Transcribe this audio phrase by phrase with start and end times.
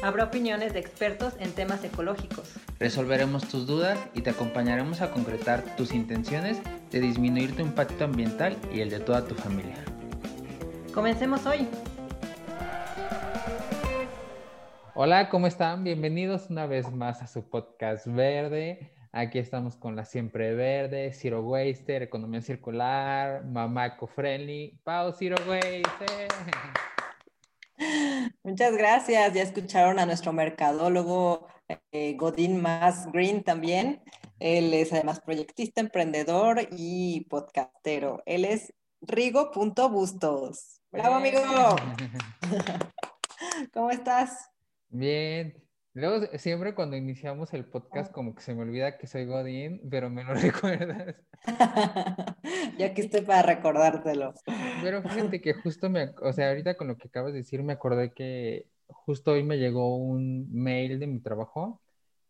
[0.00, 2.54] Habrá opiniones de expertos en temas ecológicos.
[2.78, 6.60] Resolveremos tus dudas y te acompañaremos a concretar tus intenciones
[6.92, 9.74] de disminuir tu impacto ambiental y el de toda tu familia.
[10.94, 11.66] Comencemos hoy.
[14.94, 15.82] Hola, ¿cómo están?
[15.82, 18.92] Bienvenidos una vez más a su podcast verde.
[19.10, 24.78] Aquí estamos con la siempre verde, Zero Waster, Economía Circular, Mamá Eco-Friendly.
[24.84, 26.28] Pau, Zero Waste.
[28.42, 29.34] Muchas gracias.
[29.34, 31.46] Ya escucharon a nuestro mercadólogo
[31.92, 34.02] eh, Godín Más Green también.
[34.38, 38.22] Él es además proyectista, emprendedor y podcastero.
[38.26, 40.80] Él es Rigo.bustos.
[40.90, 41.40] ¡Bravo, amigo!
[43.72, 44.50] ¿Cómo estás?
[44.88, 45.67] Bien.
[45.98, 50.08] Luego, siempre cuando iniciamos el podcast, como que se me olvida que soy Godín, pero
[50.08, 51.16] me lo recuerdas.
[52.78, 54.32] ya aquí estoy para recordártelo.
[54.80, 57.72] Pero fíjate que justo me, o sea, ahorita con lo que acabas de decir, me
[57.72, 61.80] acordé que justo hoy me llegó un mail de mi trabajo,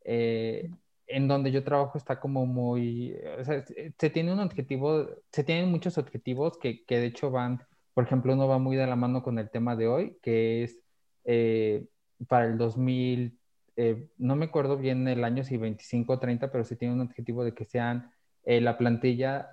[0.03, 0.71] eh,
[1.07, 5.71] en donde yo trabajo está como muy, o sea, se tiene un objetivo, se tienen
[5.71, 7.61] muchos objetivos que, que de hecho van,
[7.93, 10.81] por ejemplo, uno va muy de la mano con el tema de hoy, que es
[11.25, 11.85] eh,
[12.27, 13.38] para el 2000,
[13.79, 17.01] eh, no me acuerdo bien el año, si 25 o 30, pero se tiene un
[17.01, 18.13] objetivo de que sean
[18.45, 19.51] la plantilla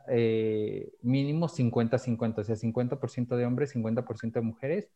[1.01, 4.89] mínimo 50-50, o sea, 50% de hombres, 50% de mujeres,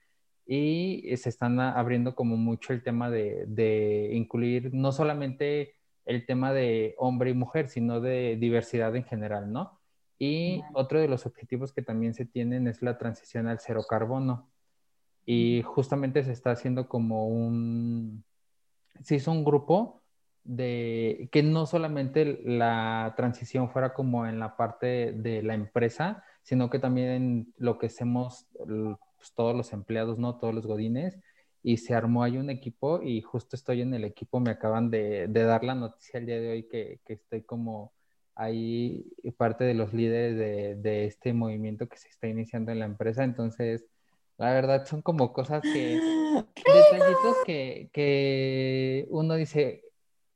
[0.51, 6.95] y se están abriendo como mucho el tema de, incluir no solamente el tema de
[6.97, 9.79] hombre y mujer, sino de diversidad en general, ¿no?
[10.17, 14.49] Y otro de los objetivos que también se tienen es la transición al cero carbono.
[15.23, 18.23] Y justamente se está haciendo como un,
[19.03, 20.01] se hizo un grupo
[20.43, 26.69] de que no solamente la transición fuera como en la parte de la empresa, sino
[26.69, 28.47] que también lo que hacemos
[29.17, 30.37] pues, todos los empleados, ¿no?
[30.37, 31.19] Todos los godines.
[31.61, 35.27] Y se armó ahí un equipo y justo estoy en el equipo, me acaban de,
[35.27, 37.93] dar la noticia el día de hoy que, estoy como
[38.33, 39.05] ahí
[39.37, 43.23] parte de los líderes de, este movimiento que se está iniciando en la empresa.
[43.23, 43.85] Entonces,
[44.39, 45.99] la verdad son como cosas que,
[46.55, 49.83] detallitos que, que uno dice,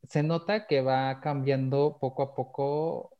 [0.04, 3.12] se nota que va cambiando poco a poco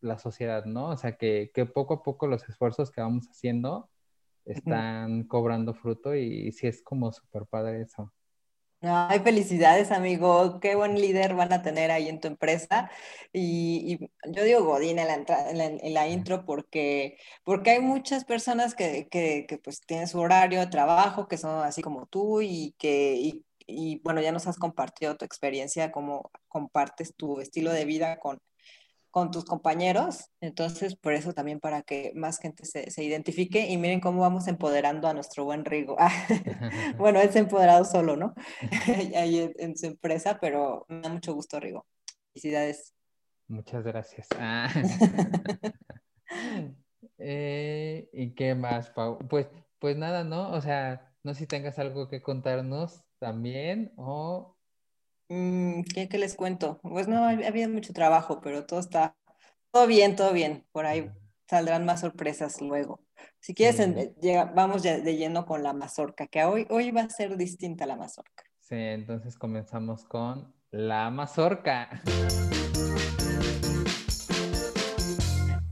[0.00, 0.88] la sociedad, ¿no?
[0.88, 3.88] O sea, que, que poco a poco los esfuerzos que vamos haciendo
[4.44, 8.12] están cobrando fruto y, sí es como súper padre eso.
[8.84, 10.58] Ay, felicidades, amigo.
[10.58, 12.90] Qué buen líder van a tener ahí en tu empresa.
[13.32, 15.14] Y, yo digo Godín en la,
[15.50, 20.58] en la, intro porque, porque hay muchas personas que, que, que, pues tienen su horario
[20.58, 24.58] de trabajo, que son así como tú y que, y, y bueno, ya nos has
[24.58, 28.40] compartido tu experiencia, cómo compartes tu estilo de vida con,
[29.12, 30.30] con tus compañeros.
[30.40, 34.48] Entonces, por eso también para que más gente se, se identifique y miren cómo vamos
[34.48, 35.96] empoderando a nuestro buen Rigo.
[36.98, 38.34] bueno, él se ha empoderado solo, ¿no?
[39.14, 41.86] Ahí en, su empresa, pero me da mucho gusto, Rigo.
[42.32, 42.94] Felicidades.
[43.46, 44.26] Muchas gracias.
[44.38, 44.68] Ah.
[47.18, 49.18] Eh, ¿Y qué más, Pau?
[49.28, 49.46] Pues,
[49.78, 50.50] pues nada, ¿no?
[50.52, 54.56] O sea, no sé si tengas algo que contarnos también o
[55.34, 56.78] Mm, ¿qué, les cuento?
[56.82, 59.16] Pues no, había mucho trabajo, pero todo está,
[59.70, 60.66] todo bien, todo bien.
[60.72, 61.10] Por ahí
[61.48, 63.00] saldrán más sorpresas luego.
[63.40, 63.80] Si quieres,
[64.54, 67.96] vamos ya de lleno con la mazorca, que hoy, hoy va a ser distinta la
[67.96, 68.44] mazorca.
[68.60, 72.02] Sí, entonces comenzamos con la mazorca.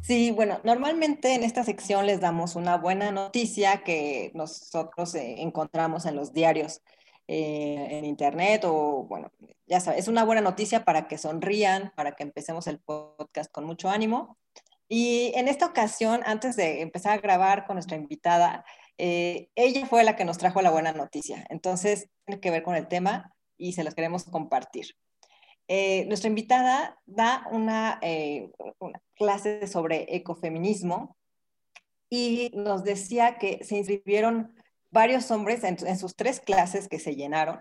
[0.03, 6.05] Sí, bueno, normalmente en esta sección les damos una buena noticia que nosotros eh, encontramos
[6.05, 6.83] en los diarios
[7.33, 9.31] eh, en internet o, bueno,
[9.65, 13.65] ya sabes, es una buena noticia para que sonrían, para que empecemos el podcast con
[13.65, 14.37] mucho ánimo.
[14.89, 18.65] Y en esta ocasión, antes de empezar a grabar con nuestra invitada,
[18.99, 21.47] eh, ella fue la que nos trajo la buena noticia.
[21.51, 24.97] Entonces, tiene que ver con el tema y se las queremos compartir.
[25.69, 28.01] Eh, nuestra invitada da una,
[28.81, 31.17] una, clase sobre ecofeminismo
[32.09, 34.53] y nos decía que se inscribieron
[34.91, 37.61] varios hombres en, sus tres clases que se llenaron,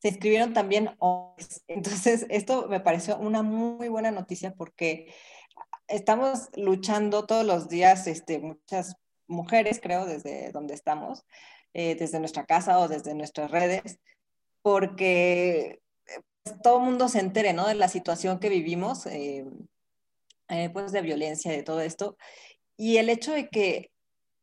[0.00, 1.62] se inscribieron también hombres.
[1.68, 5.12] Entonces, esto me pareció una muy buena noticia porque
[5.88, 8.96] estamos luchando todos los días, este, muchas
[9.26, 11.24] mujeres, creo, desde donde estamos,
[11.74, 13.98] eh, desde nuestra casa o desde nuestras redes,
[14.62, 15.80] porque
[16.42, 17.66] pues, todo mundo se entere, ¿no?
[17.66, 19.06] De la situación que vivimos.
[19.06, 19.44] Eh,
[20.48, 22.16] eh, pues de violencia, de todo esto.
[22.76, 23.90] Y el hecho de que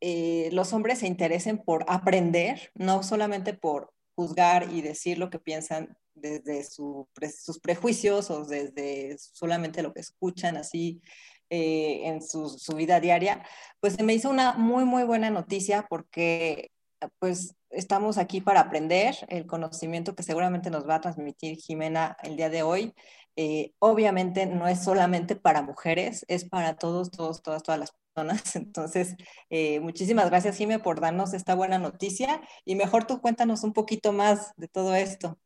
[0.00, 5.38] eh, los hombres se interesen por aprender, no solamente por juzgar y decir lo que
[5.38, 11.02] piensan desde sus prejuicios o desde solamente lo que escuchan así
[11.50, 13.44] eh, en su, vida diaria,
[13.80, 16.72] pues se me hizo una muy, muy buena noticia porque
[17.18, 22.36] pues estamos aquí para aprender el conocimiento que seguramente nos va a transmitir Jimena el
[22.36, 22.94] día de hoy.
[23.36, 27.94] Eh, obviamente no es solamente para mujeres, es para todos, todos, todas, todas las.
[28.54, 29.16] Entonces,
[29.50, 34.12] eh, muchísimas gracias, Jimena, por darnos esta buena noticia y mejor tú cuéntanos un poquito
[34.12, 35.38] más de todo esto.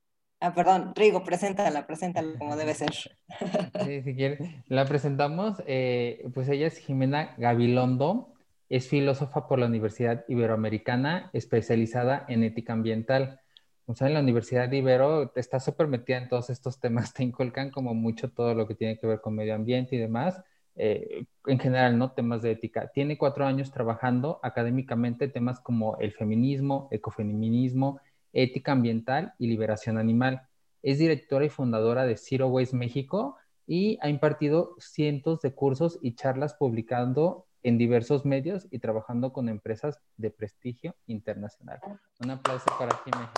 [0.42, 2.92] Ah, perdón, Rigo, preséntala, preséntala como debe ser.
[2.92, 4.40] Sí, si quieres.
[4.68, 8.32] La presentamos, eh, pues ella es Jimena Gabilondo,
[8.70, 13.40] es filósofa por la Universidad Iberoamericana, especializada en ética ambiental.
[13.84, 17.24] O sea, en la Universidad de Ibero está súper metida en todos estos temas, te
[17.24, 20.40] inculcan como mucho todo lo que tiene que ver con medio ambiente y demás.
[20.82, 22.12] Eh, en general, ¿no?
[22.12, 22.90] Temas de ética.
[22.94, 28.00] Tiene cuatro años trabajando académicamente temas como el feminismo, ecofeminismo,
[28.32, 30.48] ética ambiental y liberación animal.
[30.82, 33.36] Es directora y fundadora de Zero Waste México
[33.66, 39.50] y ha impartido cientos de cursos y charlas publicando en diversos medios y trabajando con
[39.50, 41.78] empresas de prestigio internacional.
[42.20, 43.30] Un aplauso para Jimena.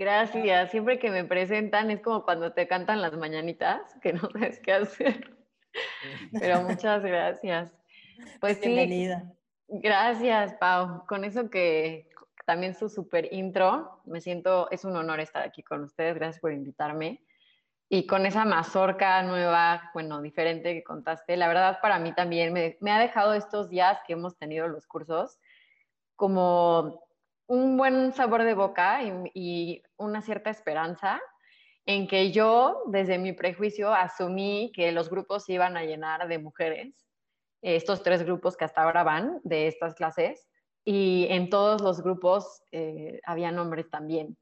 [0.00, 0.70] Gracias.
[0.70, 4.72] Siempre que me presentan es como cuando te cantan las mañanitas, que no sabes qué
[4.72, 5.36] hacer.
[6.40, 7.70] Pero muchas gracias.
[8.40, 9.30] Pues Bienvenida.
[9.68, 11.04] gracias, Pau.
[11.06, 12.08] Con eso que
[12.46, 16.14] también su super intro, me siento, es un honor estar aquí con ustedes.
[16.14, 17.22] Gracias por invitarme
[17.90, 22.90] y con esa mazorca nueva, bueno, diferente que contaste, la verdad para mí también me,
[22.90, 25.40] ha dejado estos días que hemos tenido los cursos
[26.16, 27.02] como
[27.50, 31.20] un buen sabor de boca y, una cierta esperanza
[31.86, 37.06] en que yo, desde mi prejuicio, asumí que los grupos iban a llenar de mujeres,
[37.62, 40.48] estos tres grupos que hasta ahora van de estas clases,
[40.84, 44.38] y en todos los grupos eh, había hombres también.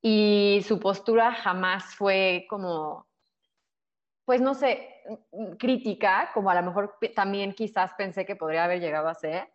[0.00, 3.08] Y su postura jamás fue como,
[4.24, 4.88] pues no sé,
[5.58, 9.48] crítica, como a lo mejor también quizás pensé que podría haber llegado a ser,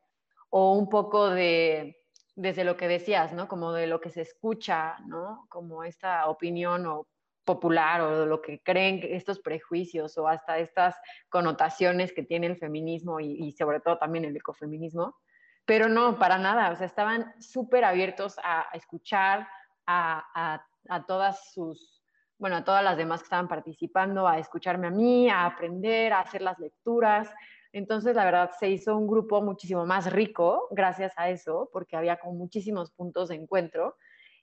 [0.50, 1.99] o un poco de,
[2.40, 3.50] desde lo que decías, ¿no?
[3.50, 5.46] Como de lo que se escucha, ¿no?
[5.50, 7.06] Como esta opinión o
[7.44, 10.96] popular o lo que creen estos prejuicios o hasta estas
[11.28, 15.18] connotaciones que tiene el feminismo y, sobre todo también el ecofeminismo.
[15.66, 19.48] Pero no, para nada, o sea, estaban súper abiertos a escuchar,
[19.86, 20.64] a,
[21.08, 22.02] todas sus,
[22.38, 26.22] bueno, a todas las demás que estaban participando, a escucharme a mí, a aprender, a
[26.22, 27.30] hacer las lecturas.
[27.72, 32.18] Entonces, la verdad, se hizo un grupo muchísimo más rico gracias a eso, porque había
[32.18, 33.96] como muchísimos puntos de encuentro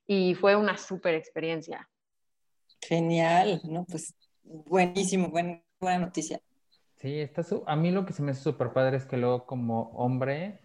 [0.07, 1.89] y fue una súper experiencia.
[2.81, 3.85] Genial, ¿no?
[3.85, 4.15] Pues
[4.45, 6.41] buenísimo, buena, buena noticia.
[6.97, 9.91] Sí, está a mí lo que se me hace súper padre es que luego como
[9.91, 10.61] hombre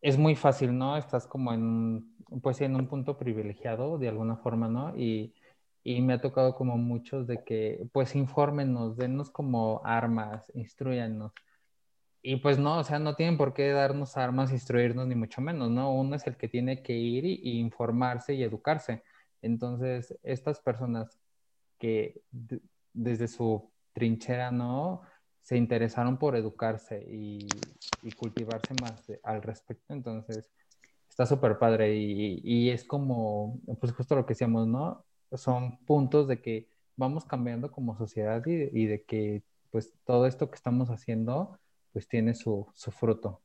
[0.00, 0.96] es muy fácil, ¿no?
[0.96, 4.96] Estás como en, pues en un punto privilegiado de alguna forma, ¿no?
[4.96, 5.34] Y,
[5.84, 11.32] me ha tocado como muchos de que, pues, infórmenos, denos como armas, instruyanos.
[12.22, 15.70] Y pues no, o sea, no tienen por qué darnos armas, instruirnos, ni mucho menos,
[15.70, 15.92] ¿no?
[15.92, 19.02] Uno es el que tiene que ir y, informarse y educarse.
[19.42, 21.18] Entonces, estas personas
[21.78, 22.22] que
[22.92, 25.02] desde su trinchera, ¿no?
[25.42, 27.46] se interesaron por educarse y,
[28.16, 29.92] cultivarse más al respecto.
[29.92, 30.50] Entonces,
[31.08, 35.04] está súper padre y, es como, pues justo lo que decíamos, ¿no?
[35.34, 40.56] Son puntos de que vamos cambiando como sociedad y, de que pues todo esto que
[40.56, 41.58] estamos haciendo
[41.92, 43.40] pues tiene su, fruto.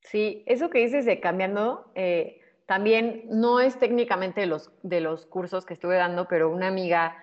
[0.00, 5.64] Sí, eso que dices de cambiando, eh, también no es técnicamente los, de los cursos
[5.66, 7.16] que estuve dando, pero una amiga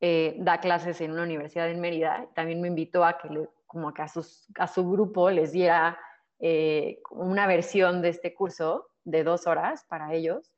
[0.00, 3.92] eh, da clases en una universidad en Mérida, también me invitó a que le, como
[3.92, 5.98] que a, sus, a su grupo les diera
[6.38, 10.52] eh, una versión de este curso de dos horas para ellos.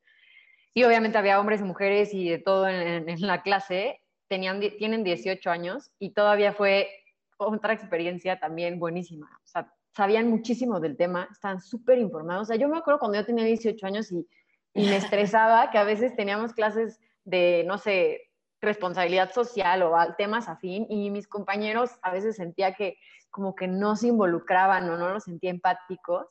[0.79, 4.01] Y obviamente había hombres y mujeres y de todo en, la clase.
[4.29, 6.89] Tenían, tienen 18 años y todavía fue
[7.37, 9.29] otra experiencia también buenísima.
[9.43, 12.43] O sea, sabían muchísimo del tema, estaban súper informados.
[12.43, 14.25] O sea, yo me acuerdo cuando yo tenía 18 años y,
[14.73, 18.31] y me estresaba que a veces teníamos clases de, no sé,
[18.61, 22.99] responsabilidad social o temas afín y mis compañeros a veces sentía que
[23.31, 26.29] como que no se involucraban o no los sentía empáticos.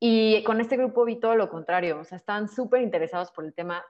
[0.00, 3.52] Y con este grupo vi todo lo contrario, o sea, estaban súper interesados por el
[3.52, 3.84] tema,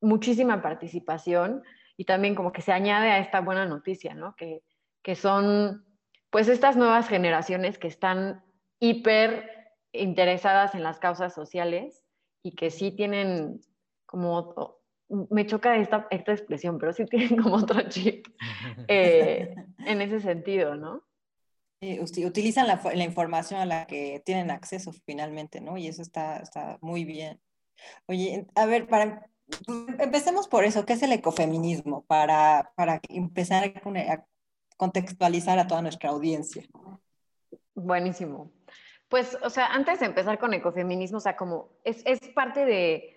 [0.00, 1.62] muchísima participación
[1.96, 4.34] y también como que se añade a esta buena noticia, ¿no?
[4.34, 4.62] Que,
[5.02, 5.84] que son
[6.30, 8.42] pues estas nuevas generaciones que están
[8.80, 9.46] hiper
[9.92, 12.02] interesadas en las causas sociales
[12.42, 13.60] y que sí tienen
[14.06, 14.80] como
[15.30, 18.26] me choca esta, esta expresión, pero sí tienen como otro chip.
[18.88, 21.04] eh, en ese sentido, ¿no?
[22.24, 25.76] Utilizan la, la, información a la que tienen acceso finalmente, ¿no?
[25.76, 27.40] Y eso está, está muy bien.
[28.06, 29.26] Oye, a ver, para,
[29.98, 32.04] empecemos por eso, ¿qué es el ecofeminismo?
[32.04, 34.24] Para, para empezar a
[34.76, 36.64] contextualizar a toda nuestra audiencia.
[37.74, 38.52] Buenísimo.
[39.08, 43.16] Pues, o sea, antes de empezar con ecofeminismo, o sea, como es, es parte de,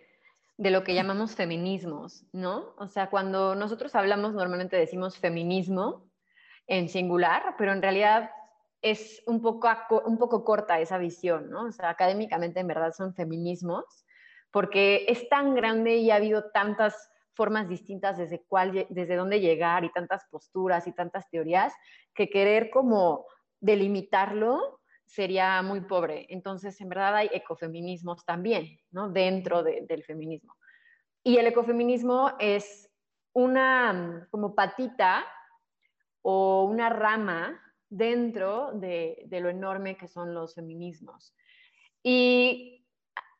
[0.57, 2.73] de lo que llamamos feminismos, ¿no?
[2.77, 6.09] O sea, cuando nosotros hablamos, normalmente decimos feminismo
[6.67, 8.31] en singular, pero en realidad
[8.85, 9.67] es un poco,
[10.05, 11.63] un poco corta esa visión, ¿no?
[11.63, 13.83] O sea, académicamente en verdad son feminismos,
[14.51, 19.83] porque es tan grande y ha habido tantas formas distintas desde, cuál, desde dónde llegar
[19.85, 21.73] y tantas posturas y tantas teorías,
[22.13, 23.25] que querer como
[23.59, 26.27] delimitarlo sería muy pobre.
[26.29, 29.09] Entonces, en verdad hay ecofeminismos también, ¿no?
[29.09, 30.53] Dentro del feminismo.
[31.23, 32.87] Y el ecofeminismo es
[33.33, 35.25] una como patita
[36.21, 37.59] o una rama
[37.95, 41.33] dentro de, lo enorme que son los feminismos.
[42.03, 42.85] Y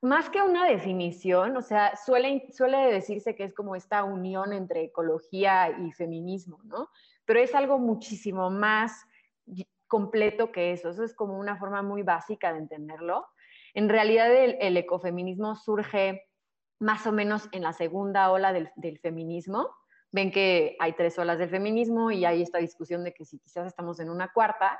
[0.01, 4.83] más que una definición, o sea, suele, suele decirse que es como esta unión entre
[4.83, 6.89] ecología y feminismo, ¿no?
[7.25, 9.05] Pero es algo muchísimo más
[9.87, 10.89] completo que eso.
[10.89, 13.27] Eso es como una forma muy básica de entenderlo.
[13.73, 16.23] En realidad el, ecofeminismo surge
[16.79, 19.69] más o menos en la segunda ola del, feminismo.
[20.15, 23.67] Ven que hay tres olas del feminismo y hay esta discusión de que si quizás
[23.67, 24.79] estamos en una cuarta.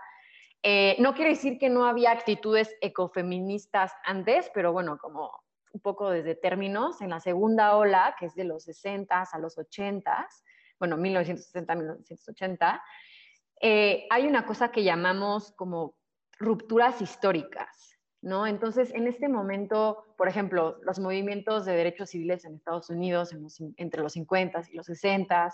[0.64, 5.30] Eh, no quiere decir que no había actitudes ecofeministas antes, pero bueno, como
[5.74, 9.58] un poco desde términos, en la segunda ola, que es de los 60 a los
[9.58, 10.26] 80,
[10.80, 12.82] bueno, 1960-1980,
[13.60, 15.98] eh, hay una cosa que llamamos como
[16.40, 17.95] rupturas históricas,
[18.26, 18.48] ¿no?
[18.48, 23.36] Entonces, en este momento, por ejemplo, los movimientos de derechos civiles en Estados Unidos
[23.78, 25.54] entre los 50 y los 60,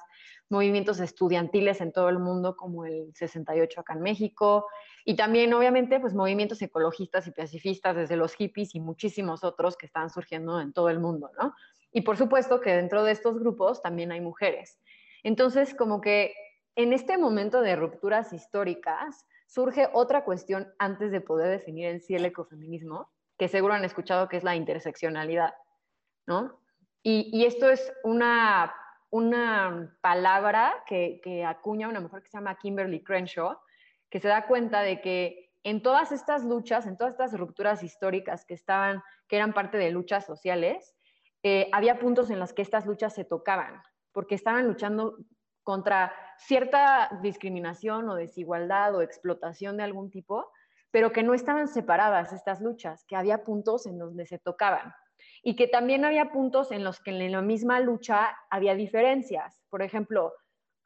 [0.49, 4.67] movimientos estudiantiles en todo el mundo, como el 68 acá en México,
[5.03, 9.85] y también, obviamente, pues movimientos ecologistas y pacifistas desde los hippies y muchísimos otros que
[9.85, 11.53] están surgiendo en todo el mundo, ¿no?
[11.91, 14.79] Y por supuesto que dentro de estos grupos también hay mujeres.
[15.23, 16.33] Entonces, como que
[16.77, 22.15] en este momento de rupturas históricas surge otra cuestión antes de poder definir en sí
[22.15, 25.53] el ecofeminismo, que seguro han escuchado que es la interseccionalidad,
[26.25, 26.57] ¿no?
[27.03, 28.73] Y, esto es una,
[29.09, 33.57] una palabra que, que acuña una mujer que se llama Kimberly Crenshaw,
[34.09, 38.45] que se da cuenta de que en todas estas luchas, en todas estas rupturas históricas
[38.45, 40.95] que estaban, que eran parte de luchas sociales,
[41.43, 43.81] eh, había puntos en los que estas luchas se tocaban,
[44.13, 45.17] porque estaban luchando
[45.63, 50.51] contra cierta discriminación o desigualdad o explotación de algún tipo,
[50.91, 54.93] pero que no estaban separadas estas luchas, que había puntos en donde se tocaban
[55.43, 59.61] y que también había puntos en los que en la misma lucha había diferencias.
[59.69, 60.33] Por ejemplo,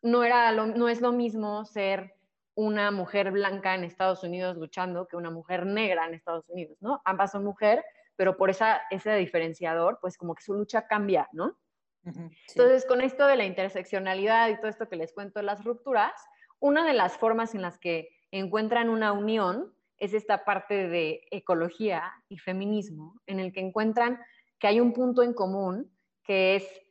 [0.01, 2.13] no, era no es lo mismo ser
[2.55, 7.01] una mujer blanca en Estados Unidos luchando que una mujer negra en Estados Unidos, ¿no?
[7.03, 7.83] Ambas son mujer,
[8.15, 11.57] pero por esa, ese diferenciador, pues como que su lucha cambia, ¿no?
[12.05, 16.13] Entonces, con esto de la interseccionalidad y todo esto que les cuento de las rupturas,
[16.59, 22.13] una de las formas en las que encuentran una unión es esta parte de ecología
[22.29, 24.19] y feminismo, en el que encuentran
[24.59, 25.91] que hay un punto en común
[26.23, 26.81] que es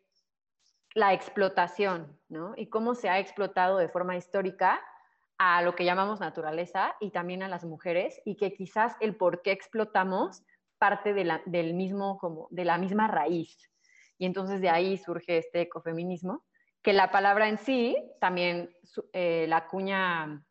[0.95, 2.55] la explotación, ¿no?
[2.57, 4.81] Y cómo se ha explotado de forma histórica
[5.39, 9.43] a lo que llamamos naturaleza y también a las mujeres y que quizás el por
[9.43, 10.45] qué explotamos
[10.79, 13.71] parte de la, del mismo, como, de la misma raíz,
[14.25, 16.47] y entonces de ahí surge este ecofeminismo,
[16.83, 18.75] que la palabra en sí también
[19.13, 20.43] eh, la cuña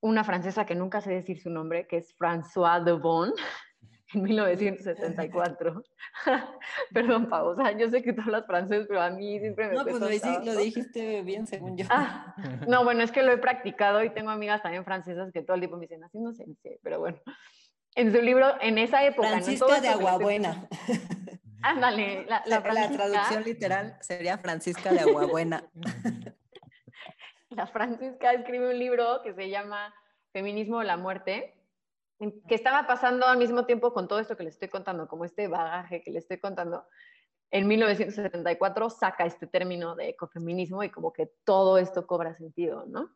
[0.00, 3.30] una francesa que nunca sé decir su nombre, que es François de Bon,
[4.14, 5.82] en 1974.
[6.94, 9.74] Perdón, Pau, o sea, yo sé que tú hablas francés, pero a mí siempre me
[9.74, 11.84] No, pues lo, dijiste bien, según yo.
[11.90, 12.34] Ah,
[12.66, 15.60] no, bueno, es que lo he practicado y tengo amigas también francesas que todo el
[15.60, 16.46] tiempo me dicen, así no sé,
[16.82, 17.18] pero bueno.
[17.96, 19.28] En su libro, en esa época...
[19.28, 20.68] Francisca de Aguabuena.
[21.66, 25.64] Ándale, la, la, traducción literal sería Francisca de Aguabuena.
[27.48, 29.94] la Francisca escribe un libro que se llama
[30.34, 31.54] Feminismo de la Muerte,
[32.18, 35.48] que estaba pasando al mismo tiempo con todo esto que les estoy contando, como este
[35.48, 36.86] bagaje que les estoy contando.
[37.50, 43.08] En 1974 saca este término de ecofeminismo y como que todo esto cobra sentido, ¿no?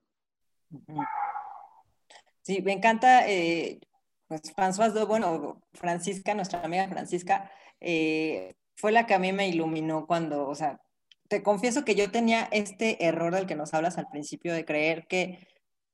[2.40, 3.78] Sí, me encanta, eh,
[4.26, 10.06] pues François, bueno, Francisca, nuestra amiga Francisca, eh, fue la que a mí me iluminó
[10.06, 10.80] cuando, o sea,
[11.28, 15.06] te confieso que yo tenía este error del que nos hablas al principio de creer
[15.06, 15.46] que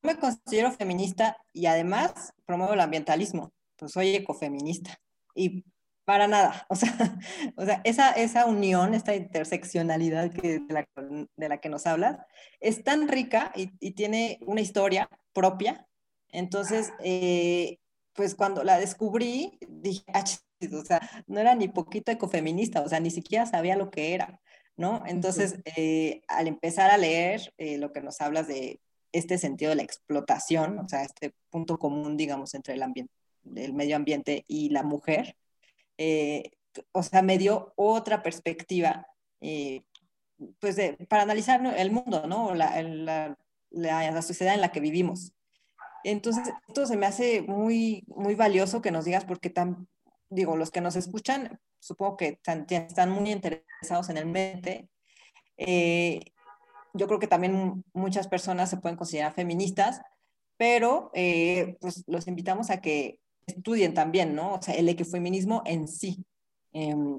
[0.03, 4.99] me considero feminista y además promuevo el ambientalismo, pues soy ecofeminista.
[5.35, 5.65] Y
[6.05, 6.67] Para nada.
[6.69, 7.19] O sea,
[7.57, 10.87] o sea esa, esa unión, esta interseccionalidad que, de, la,
[11.37, 12.19] de la que nos hablas,
[12.61, 15.87] es tan rica y, tiene una historia propia.
[16.31, 17.79] Entonces, eh,
[18.15, 20.25] pues cuando la descubrí, dije, ah,
[20.73, 24.41] o sea, no era ni poquito ecofeminista, o sea, ni siquiera sabía lo que era,
[24.77, 25.03] ¿no?
[25.07, 28.81] Entonces, eh, al empezar a leer eh, lo que nos hablas de
[29.13, 33.13] este sentido de la explotación, o sea, este punto común, digamos, entre el, ambiente,
[33.57, 35.37] el medio ambiente y la mujer,
[35.99, 36.53] eh,
[36.93, 39.07] o sea, me dio otra perspectiva,
[40.61, 40.77] pues,
[41.09, 42.55] para analizar el mundo, ¿no?
[42.55, 43.37] La, la,
[43.71, 45.33] la sociedad en la que vivimos.
[46.05, 49.53] Entonces, esto se me hace muy, muy valioso que nos digas, porque
[50.29, 54.89] digo, los que nos escuchan, supongo que están, están muy interesados en el mente.
[55.57, 56.21] Eh,
[56.93, 60.03] yo creo que también muchas personas se pueden considerar feministas,
[60.59, 64.55] pero eh, pues los invitamos a que estudien también, ¿no?
[64.55, 66.25] O sea, el ecofeminismo en sí.
[66.73, 67.19] Em,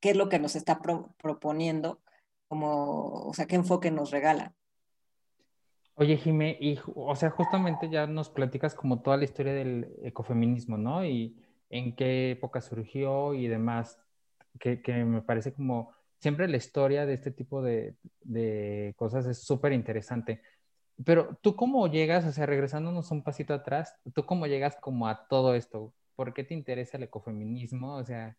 [0.00, 0.80] ¿Qué es lo que nos está
[1.18, 2.00] proponiendo?
[2.48, 4.54] Como, o sea, ¿qué enfoque nos regala?
[6.00, 10.78] Oye, Jime, y, o sea, justamente ya nos platicas como toda la historia del ecofeminismo,
[10.78, 11.04] ¿no?
[11.04, 11.36] Y
[11.70, 13.98] en qué época surgió y demás,
[14.60, 19.42] que, que me parece como siempre la historia de este tipo de, de cosas es
[19.42, 20.40] súper interesante.
[21.04, 25.26] Pero tú cómo llegas, o sea, regresándonos un pasito atrás, tú cómo llegas como a
[25.26, 25.92] todo esto?
[26.14, 27.96] ¿Por qué te interesa el ecofeminismo?
[27.96, 28.36] O sea,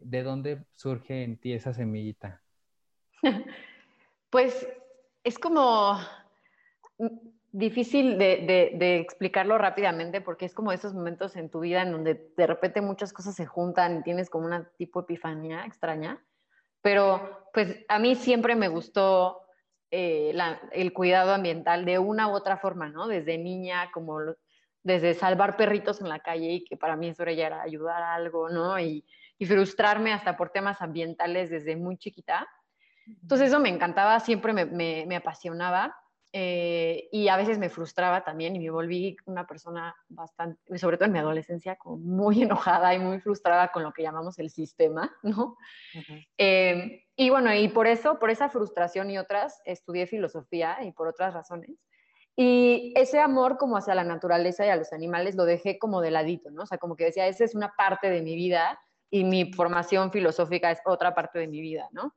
[0.00, 2.40] ¿de dónde surge en ti esa semillita?
[4.30, 4.66] Pues
[5.24, 5.98] es como
[7.52, 12.46] difícil de, explicarlo rápidamente porque es como esos momentos en tu vida en donde de
[12.46, 16.24] repente muchas cosas se juntan y tienes como una tipo epifanía extraña.
[16.80, 19.42] Pero pues a mí siempre me gustó
[19.90, 20.34] eh,
[20.72, 23.06] el cuidado ambiental de una u otra forma, ¿no?
[23.06, 24.18] Desde niña, como
[24.82, 28.48] desde salvar perritos en la calle y que para mí eso era ayudar a algo,
[28.48, 28.80] ¿no?
[28.80, 29.04] Y,
[29.38, 32.48] y frustrarme hasta por temas ambientales desde muy chiquita.
[33.06, 35.94] Entonces eso me encantaba, siempre me, me, me apasionaba
[36.34, 41.06] eh, y a veces me frustraba también y me volví una persona bastante, sobre todo
[41.06, 45.14] en mi adolescencia, como muy enojada y muy frustrada con lo que llamamos el sistema,
[45.22, 45.58] ¿no?
[46.38, 51.08] Eh, y bueno, y por eso, por esa frustración y otras, estudié filosofía y por
[51.08, 51.70] otras razones.
[52.34, 56.10] Y ese amor como hacia la naturaleza y a los animales lo dejé como de
[56.10, 56.62] ladito, ¿no?
[56.62, 60.10] O sea, como que decía, esa es una parte de mi vida y mi formación
[60.10, 62.14] filosófica es otra parte de mi vida, ¿no?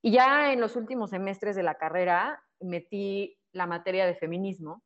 [0.00, 4.82] Y ya en los últimos semestres de la carrera metí la materia de feminismo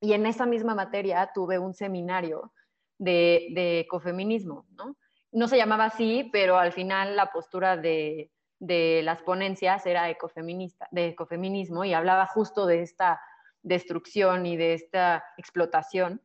[0.00, 2.52] y en esa misma materia tuve un seminario
[2.98, 4.96] de, ecofeminismo, ¿no?
[5.32, 11.08] No se llamaba así, pero al final la postura de, las ponencias era ecofeminista, de
[11.08, 13.20] ecofeminismo y hablaba justo de esta
[13.62, 16.22] destrucción y de esta explotación.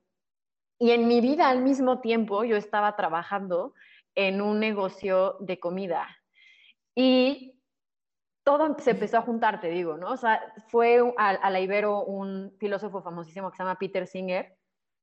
[0.78, 3.74] Y en mi vida al mismo tiempo yo estaba trabajando
[4.14, 6.08] en un negocio de comida.
[6.96, 7.59] Y
[8.44, 10.12] todo se empezó a juntar, te digo, ¿no?
[10.12, 14.56] O sea, fue a, la Ibero un filósofo famosísimo que se llama Peter Singer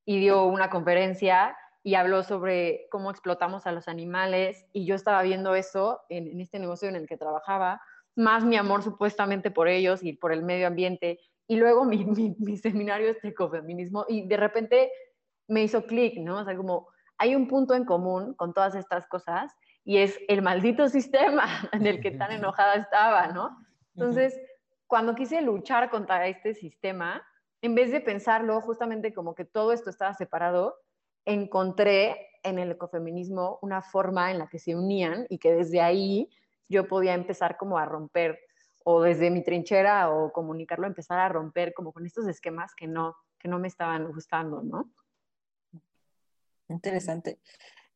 [0.04, 5.22] y dio una conferencia y habló sobre cómo explotamos a los animales y yo estaba
[5.22, 7.80] viendo eso en, este negocio en el que trabajaba,
[8.16, 12.04] más mi amor supuestamente por ellos y por el medio ambiente y luego mi,
[12.38, 14.90] mi, seminario de ecofeminismo y de repente
[15.48, 16.40] me hizo clic, ¿no?
[16.40, 19.54] O sea, como hay un punto en común con todas estas cosas
[19.86, 23.56] y es el maldito sistema en el que tan enojada estaba, ¿no?
[23.94, 24.38] Entonces,
[24.86, 27.26] cuando quise luchar contra este sistema,
[27.62, 30.76] en vez de pensarlo justamente como que todo esto estaba separado,
[31.24, 36.28] encontré en el ecofeminismo una forma en la que se unían y que desde ahí
[36.68, 38.38] yo podía empezar como a romper
[38.84, 43.16] o desde mi trinchera o comunicarlo, empezar a romper como con estos esquemas que no,
[43.38, 44.90] que no me estaban gustando, ¿no?
[46.68, 47.40] Interesante.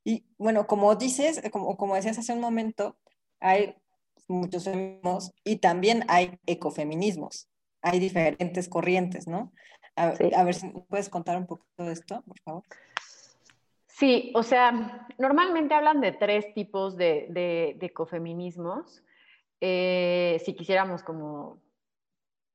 [0.04, 2.96] Y bueno, como dices, como, como decías hace un momento,
[3.40, 3.74] hay
[4.28, 7.48] muchos feminismos y también hay ecofeminismos.
[7.82, 9.52] Hay diferentes corrientes, ¿no?
[9.96, 12.62] A, ver si puedes contar un poquito de esto, por favor.
[13.86, 19.02] Sí, o sea, normalmente hablan de tres tipos de, de, ecofeminismos.
[19.60, 21.60] Eh, si quisiéramos como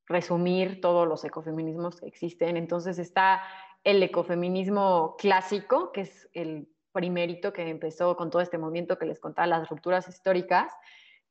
[0.08, 3.44] resumir todos los ecofeminismos que existen, entonces está
[3.84, 9.20] el ecofeminismo clásico, que es el primerito que empezó con todo este movimiento que les
[9.20, 10.74] contaba, las rupturas históricas,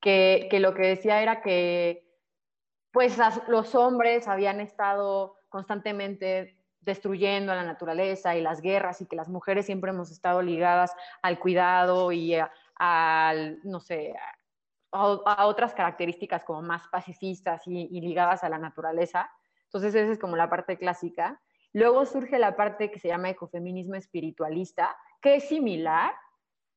[0.00, 2.06] que, que lo que decía era que
[2.92, 9.16] pues los hombres habían estado constantemente destruyendo a la naturaleza y las guerras y que
[9.16, 12.36] las mujeres siempre hemos estado ligadas al cuidado y
[12.76, 14.14] al, no sé,
[14.92, 19.30] a, otras características como más pacifistas y, y, ligadas a la naturaleza.
[19.64, 21.40] Entonces esa es como la parte clásica.
[21.72, 26.12] Luego surge la parte que se llama ecofeminismo espiritualista, que es similar,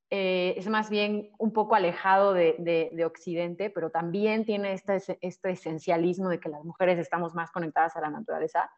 [0.09, 6.29] eh, es más bien un poco alejado de, Occidente, pero también tiene este, este, esencialismo
[6.29, 8.71] de que las mujeres estamos más conectadas a la naturaleza.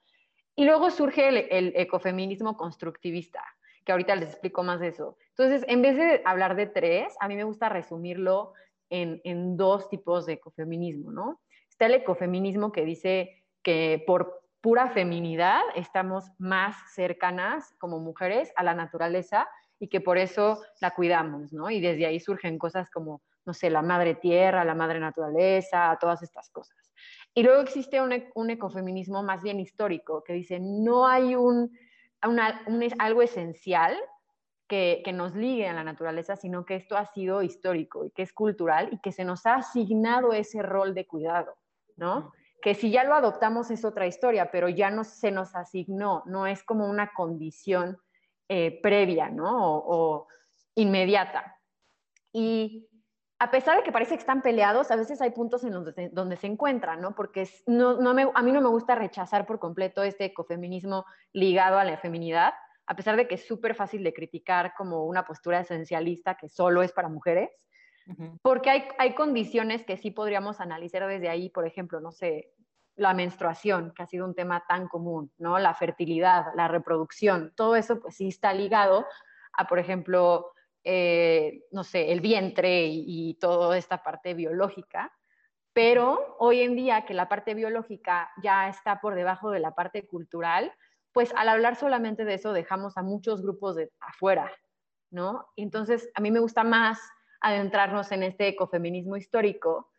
[0.56, 3.44] Y luego surge el, ecofeminismo constructivista,
[3.86, 5.18] que ahorita les explico más de eso.
[5.38, 8.54] Entonces, en vez de hablar de tres, a mí me gusta resumirlo
[8.90, 11.42] en, en dos tipos de ecofeminismo, ¿no?
[11.70, 18.64] Está el ecofeminismo que dice que por pura feminidad estamos más cercanas como mujeres a
[18.64, 19.48] la naturaleza
[19.80, 21.70] y que por eso la cuidamos, ¿no?
[21.70, 26.22] Y desde ahí surgen cosas como, no sé, la madre tierra, la madre naturaleza, todas
[26.22, 26.92] estas cosas.
[27.34, 31.72] Y luego existe un, ecofeminismo más bien histórico que dice, no hay un,
[32.20, 33.96] algo esencial
[34.68, 38.34] que, nos ligue a la naturaleza, sino que esto ha sido histórico y que es
[38.34, 41.56] cultural y que se nos ha asignado ese rol de cuidado,
[41.96, 42.34] ¿no?
[42.62, 46.48] Que si ya lo adoptamos es otra historia, pero ya no se nos asignó, no
[46.48, 47.98] es como una condición
[48.48, 49.78] eh, previa, ¿no?
[49.78, 50.28] O,
[50.76, 51.58] inmediata.
[52.32, 52.88] Y
[53.38, 56.38] a pesar de que parece que están peleados, a veces hay puntos en donde, donde
[56.38, 57.16] se encuentran, ¿no?
[57.16, 61.86] Porque no, no a mí no me gusta rechazar por completo este ecofeminismo ligado a
[61.86, 62.54] la feminidad,
[62.86, 66.82] a pesar de que es súper fácil de criticar como una postura esencialista que solo
[66.82, 67.50] es para mujeres,
[68.42, 72.52] porque hay, hay condiciones que sí podríamos analizar desde ahí, por ejemplo, no sé,
[73.00, 75.58] la menstruación, que ha sido un tema tan común, ¿no?
[75.58, 79.06] La fertilidad, la reproducción, todo eso pues sí está ligado
[79.54, 80.52] a, por ejemplo,
[80.84, 85.14] eh, no sé, el vientre y, toda esta parte biológica,
[85.72, 90.06] pero hoy en día que la parte biológica ya está por debajo de la parte
[90.06, 90.74] cultural,
[91.14, 94.52] pues al hablar solamente de eso dejamos a muchos grupos de afuera,
[95.10, 95.48] ¿no?
[95.56, 97.00] Entonces, a mí me gusta más
[97.42, 99.90] adentrarnos en este ecofeminismo histórico,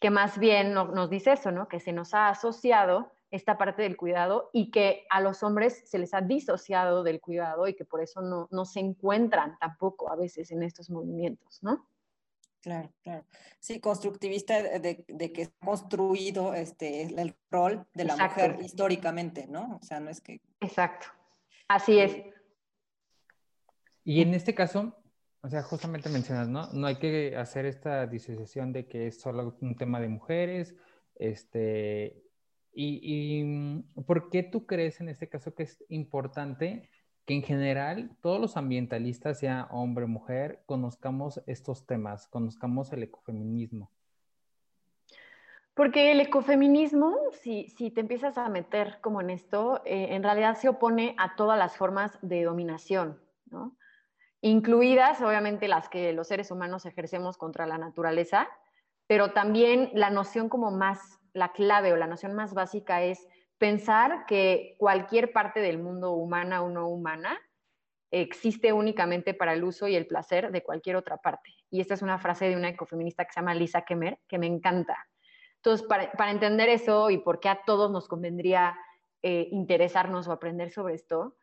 [0.00, 1.68] que más bien nos dice eso, ¿no?
[1.68, 5.98] Que se nos ha asociado esta parte del cuidado y que a los hombres se
[5.98, 10.16] les ha disociado del cuidado y que por eso no, no se encuentran tampoco a
[10.16, 11.86] veces en estos movimientos, ¿no?
[12.60, 13.24] Claro, claro.
[13.60, 19.78] Sí, constructivista de, de que ha construido este, el rol de la mujer históricamente, ¿no?
[19.80, 20.40] O sea, no es que...
[20.60, 21.06] Exacto.
[21.68, 22.16] Así es.
[24.04, 24.96] Y en este caso,
[25.42, 26.68] o sea, justamente mencionas, ¿no?
[26.72, 30.74] No hay que hacer esta disociación de que es solo un tema de mujeres,
[31.14, 32.22] este,
[32.72, 36.88] y, ¿por qué tú crees en este caso que es importante
[37.24, 43.02] que en general todos los ambientalistas, sea hombre o mujer, conozcamos estos temas, conozcamos el
[43.02, 43.90] ecofeminismo?
[45.74, 50.56] Porque el ecofeminismo, si, si te empiezas a meter como en esto, eh, en realidad
[50.56, 53.20] se opone a todas las formas de dominación,
[53.50, 53.76] ¿no?
[54.40, 58.48] Incluidas obviamente las que los seres humanos ejercemos contra la naturaleza,
[59.06, 63.26] pero también la noción como más, la clave o la noción más básica es
[63.58, 67.38] pensar que cualquier parte del mundo humana o no humana
[68.10, 71.50] existe únicamente para el uso y el placer de cualquier otra parte.
[71.70, 74.46] Y esta es una frase de una ecofeminista que se llama Lisa Kemmer, que me
[74.46, 75.08] encanta.
[75.56, 78.78] Entonces, para, entender eso y por qué a todos nos convendría
[79.22, 81.36] eh, interesarnos o aprender sobre esto,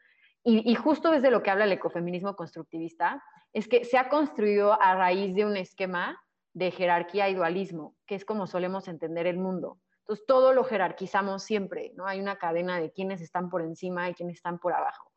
[0.47, 4.93] y, justo desde lo que habla el ecofeminismo constructivista, es que se ha construido a
[4.93, 6.21] raíz de un esquema
[6.53, 9.79] de jerarquía y dualismo, que es como solemos entender el mundo.
[10.01, 12.05] Entonces, todo lo jerarquizamos siempre, ¿no?
[12.05, 15.11] Hay una cadena de quienes están por encima y quienes están por abajo.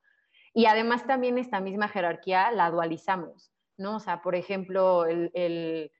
[0.54, 3.96] Y además también esta misma jerarquía la dualizamos, ¿no?
[3.96, 5.92] O sea, por ejemplo, el,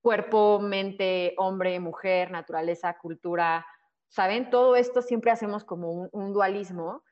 [0.00, 3.66] cuerpo, mente, hombre, mujer, naturaleza, cultura,
[4.06, 4.50] ¿saben?
[4.50, 7.02] Todo esto siempre hacemos como un dualismo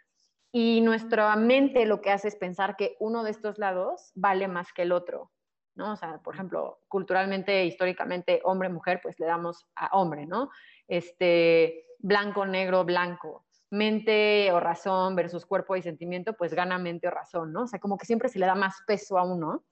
[0.57, 4.73] y nuestra mente lo que hace es pensar que uno de estos lados vale más
[4.73, 5.33] que el otro,
[5.75, 5.95] ¿no?
[5.95, 10.51] O sea, por ejemplo, culturalmente, históricamente, hombre, mujer, pues le damos a hombre, ¿no?
[10.87, 13.45] Este, blanco, negro, blanco.
[13.71, 17.65] Mente o razón versus cuerpo y sentimiento, pues gana mente o razón, ¿no?
[17.65, 19.65] O sea, como que siempre se le da más peso a uno.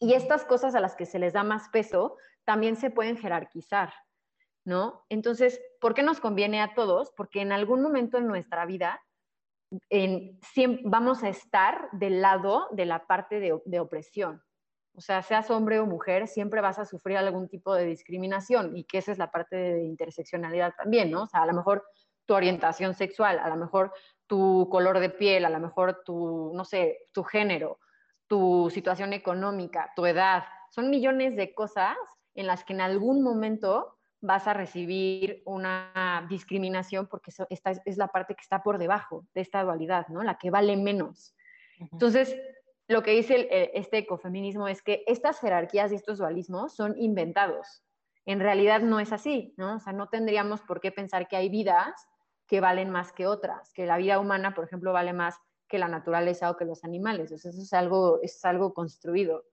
[0.00, 3.92] Y estas cosas a las que se les da más peso también se pueden jerarquizar,
[4.64, 5.04] ¿no?
[5.10, 7.12] Entonces, ¿por qué nos conviene a todos?
[7.14, 9.02] Porque en algún momento en nuestra vida
[10.84, 14.42] vamos a estar del lado de la parte de, opresión.
[14.94, 18.84] O sea, seas hombre o mujer, siempre vas a sufrir algún tipo de discriminación y
[18.84, 21.24] que esa es la parte de interseccionalidad también, ¿no?
[21.24, 21.84] O sea, a lo mejor
[22.24, 23.92] tu orientación sexual, a lo mejor
[24.26, 27.78] tu color de piel, a lo mejor tu, no sé, tu género,
[28.26, 31.96] tu situación económica, tu edad, son millones de cosas
[32.34, 33.95] en las que en algún momento
[34.26, 39.40] vas a recibir una discriminación porque esta es la parte que está por debajo de
[39.40, 40.22] esta dualidad, ¿no?
[40.22, 41.34] La que vale menos.
[41.78, 42.36] Entonces,
[42.88, 47.82] lo que dice este ecofeminismo es que estas jerarquías y estos dualismos son inventados.
[48.24, 49.76] En realidad no es así, ¿no?
[49.76, 52.08] O sea, no tendríamos por qué pensar que hay vidas
[52.48, 55.36] que valen más que otras, que la vida humana, por ejemplo, vale más
[55.68, 57.32] que la naturaleza o que los animales.
[57.32, 59.44] O sea, eso es algo, es algo construido.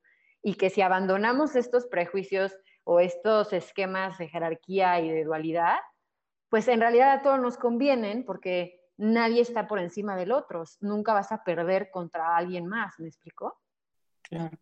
[0.46, 5.78] y que si abandonamos estos prejuicios o estos esquemas de jerarquía y de dualidad,
[6.50, 10.64] pues en realidad a todos nos convienen porque nadie está por encima del otro.
[10.82, 13.60] Nunca vas a perder contra alguien más, ¿me explico?
[14.22, 14.58] Claro.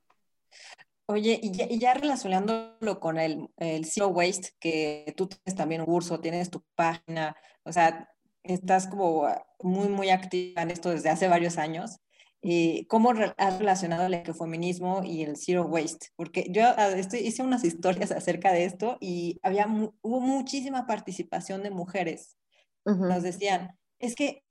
[1.07, 6.21] Oye, y ya, relacionándolo con el, el, Zero Waste, que tú tienes también un curso,
[6.21, 8.09] tienes tu página, o sea,
[8.43, 9.27] estás como
[9.61, 11.99] muy, muy activa en esto desde hace varios años.
[12.43, 16.07] Eh, ¿Cómo has relacionado el ecofeminismo y el zero waste?
[16.15, 21.71] Porque yo ah, hice unas historias acerca de esto y había hubo muchísima participación de
[21.71, 22.37] mujeres.
[22.83, 24.43] Nos decían, es que,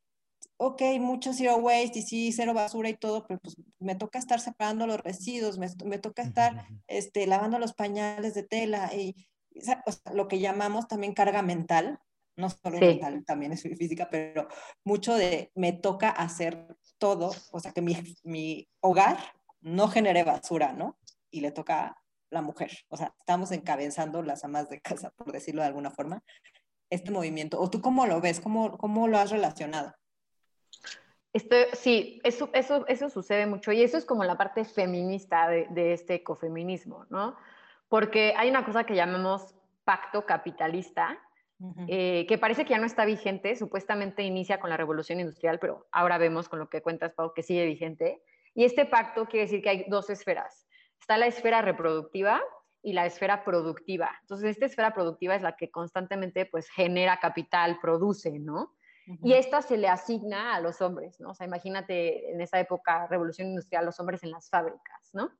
[0.56, 4.38] ok, mucho zero waste y sí, cero basura y todo, pero pues me toca estar
[4.38, 9.16] separando los residuos, me, me toca estar este, lavando los pañales de tela y
[10.14, 11.98] lo que llamamos también carga mental,
[12.36, 14.46] no solo mental, también es física, pero
[14.84, 19.18] mucho de me toca hacer todo, o sea, que mi, mi hogar
[19.60, 20.96] no genere basura, ¿no?
[21.32, 22.70] Y le toca a la mujer.
[22.88, 26.22] O sea, estamos encabezando las amas de casa, por decirlo de alguna forma,
[26.90, 27.60] este movimiento.
[27.60, 28.40] ¿O tú cómo lo ves?
[28.40, 29.94] ¿Cómo, cómo lo has relacionado?
[31.32, 35.66] Esto, sí, eso, eso, eso sucede mucho y eso es como la parte feminista de,
[35.70, 37.36] de este ecofeminismo, ¿no?
[37.88, 41.18] Porque hay una cosa que llamamos pacto capitalista,
[41.88, 45.86] eh, que parece que ya no está vigente, supuestamente inicia con la revolución industrial, pero
[45.92, 48.22] ahora vemos con lo que cuentas, Pau, que sigue vigente.
[48.54, 50.66] Y este pacto quiere decir que hay dos esferas.
[50.98, 52.40] Está la esfera reproductiva
[52.82, 54.10] y la esfera productiva.
[54.22, 58.74] Entonces, esta esfera productiva es la que constantemente pues genera capital, produce, ¿no?
[59.24, 61.30] Y esta se le asigna a los hombres, ¿no?
[61.30, 65.32] O sea, imagínate en esa época, revolución industrial, los hombres en las fábricas, ¿no?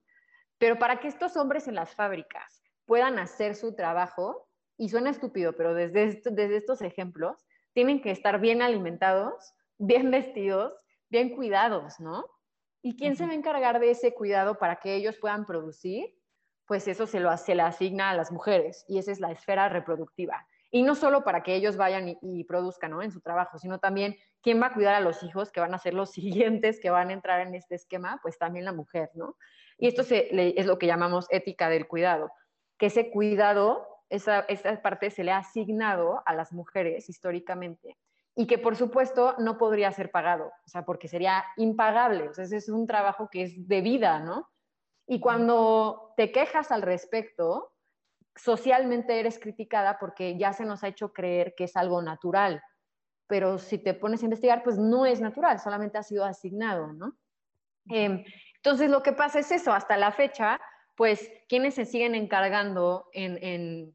[0.59, 4.50] Pero para que estos hombres en las fábricas puedan hacer su trabajo,
[4.81, 10.73] y suena estúpido, pero desde, desde estos ejemplos, tienen que estar bien alimentados, bien vestidos,
[11.11, 12.25] bien cuidados, ¿no?
[12.81, 16.19] ¿Y quién se va a encargar de ese cuidado para que ellos puedan producir?
[16.65, 19.69] Pues eso se, lo, se le asigna a las mujeres y esa es la esfera
[19.69, 20.47] reproductiva.
[20.71, 23.03] Y no solo para que ellos vayan y, produzcan ¿no?
[23.03, 25.79] en su trabajo, sino también quién va a cuidar a los hijos que van a
[25.79, 29.37] ser los siguientes que van a entrar en este esquema, pues también la mujer, ¿no?
[29.77, 32.33] Y esto es lo que llamamos ética del cuidado,
[32.79, 34.45] que ese cuidado esa,
[34.83, 37.97] parte se le ha asignado a las mujeres históricamente
[38.35, 42.45] y que por supuesto no podría ser pagado, o sea, porque sería impagable, o sea,
[42.45, 44.49] ese es un trabajo que es de vida, ¿no?
[45.07, 47.73] Y cuando te quejas al respecto,
[48.37, 52.63] socialmente eres criticada porque ya se nos ha hecho creer que es algo natural,
[53.27, 57.17] pero si te pones a investigar, pues no es natural, solamente ha sido asignado, ¿no?
[57.89, 58.25] Em,
[58.57, 60.61] entonces lo que pasa es eso, hasta la fecha,
[60.97, 63.95] pues quienes se siguen encargando en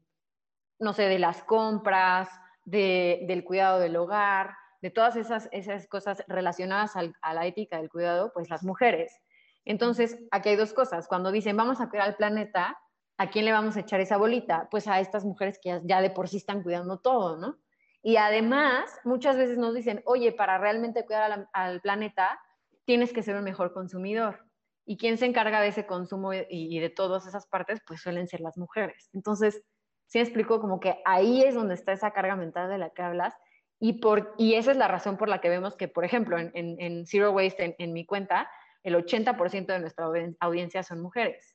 [0.78, 2.28] no sé, de las compras,
[2.64, 8.32] del cuidado del hogar, de todas esas, esas cosas relacionadas a la ética del cuidado,
[8.34, 9.20] pues las mujeres.
[9.64, 11.08] Entonces, aquí hay dos cosas.
[11.08, 12.78] Cuando dicen vamos a cuidar al planeta,
[13.18, 14.68] ¿a quién le vamos a echar esa bolita?
[14.70, 17.58] Pues a estas mujeres que ya de por sí están cuidando todo, ¿no?
[18.02, 22.38] Y además, muchas veces nos dicen, oye, para realmente cuidar al, planeta,
[22.84, 24.46] tienes que ser un mejor consumidor.
[24.84, 27.80] ¿Y quién se encarga de ese consumo y de todas esas partes?
[27.84, 29.10] Pues suelen ser las mujeres.
[29.12, 29.64] Entonces,
[30.06, 30.60] ¿Sí explico?
[30.60, 33.34] Como que ahí es donde está esa carga mental de la que hablas.
[33.78, 36.50] Y, por, y esa es la razón por la que vemos que, por ejemplo, en,
[36.54, 38.48] en, Zero Waste, en, mi cuenta,
[38.82, 40.06] el 80% de nuestra
[40.40, 41.54] audiencia son mujeres,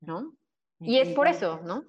[0.00, 0.34] ¿no?
[0.80, 1.84] Y es por eso, ¿no?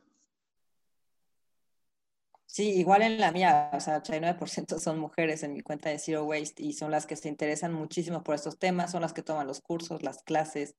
[2.45, 6.25] Sí, igual en la mía, o sea, 89% son mujeres en mi cuenta de Zero
[6.25, 9.47] Waste y son las que se interesan muchísimo por estos temas, son las que toman
[9.47, 10.75] los cursos, las clases,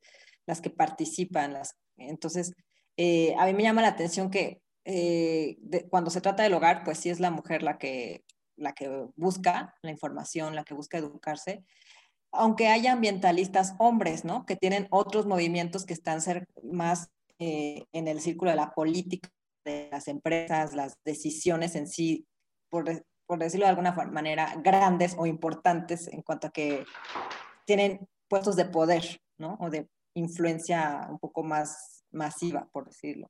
[0.46, 1.52] las que participan.
[1.52, 1.76] Las...
[1.96, 2.52] Entonces,
[2.96, 5.56] eh, a mí me llama la atención que eh,
[5.90, 8.24] cuando se trata del hogar, pues sí es la mujer la que,
[8.56, 11.64] la que busca la información, la que busca educarse,
[12.32, 14.44] aunque haya ambientalistas hombres, ¿no?
[14.44, 19.30] Que tienen otros movimientos que están ser más eh, en el círculo de la política,
[19.64, 22.26] de las empresas, las decisiones en sí,
[22.68, 22.84] por,
[23.26, 26.84] por decirlo de alguna manera, grandes o importantes en cuanto a que
[27.64, 29.56] tienen puestos de poder, ¿no?
[29.60, 33.28] O de influencia un poco más masiva, por decirlo.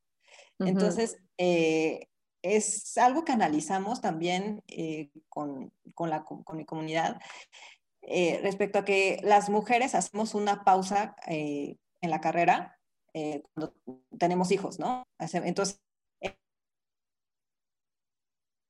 [0.59, 2.09] Entonces, eh,
[2.43, 7.21] es algo que analizamos también eh, con, con, la, con, mi comunidad
[8.03, 12.79] eh, respecto a que las mujeres hacemos una pausa en la carrera
[13.55, 13.75] cuando
[14.19, 15.05] tenemos hijos, ¿no?
[15.19, 15.81] Entonces,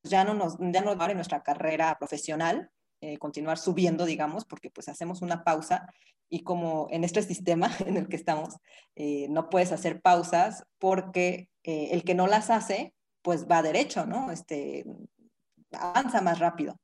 [0.05, 2.70] ya no nos, ya no en nuestra carrera profesional,
[3.19, 5.93] continuar subiendo, digamos, porque pues hacemos una pausa
[6.29, 8.57] y como en este sistema en el que estamos,
[8.97, 14.31] no puedes hacer pausas porque eh, el que no las hace, pues va derecho, ¿no?
[14.31, 14.85] Este,
[15.73, 16.79] avanza más rápido.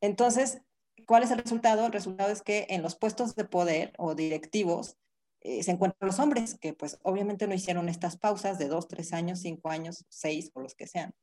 [0.00, 0.60] Entonces,
[1.06, 1.86] ¿cuál es el resultado?
[1.86, 4.96] El resultado es que en los puestos de poder o directivos,
[5.42, 9.12] eh, se encuentran los hombres, que pues obviamente no hicieron estas pausas de dos, tres
[9.12, 11.14] años, cinco años, seis o los que sean.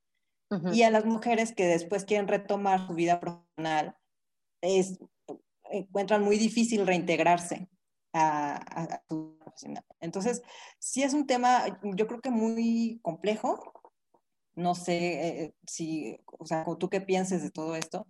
[0.71, 3.97] Y a las mujeres que después quieren retomar su vida profesional,
[4.61, 4.99] es,
[5.71, 7.67] encuentran muy difícil reintegrarse
[8.13, 9.83] a, su profesional.
[9.99, 10.41] Entonces,
[10.79, 13.73] sí es un tema, yo creo que muy complejo.
[14.55, 18.07] No sé eh, si, o sea, tú qué pienses de todo esto.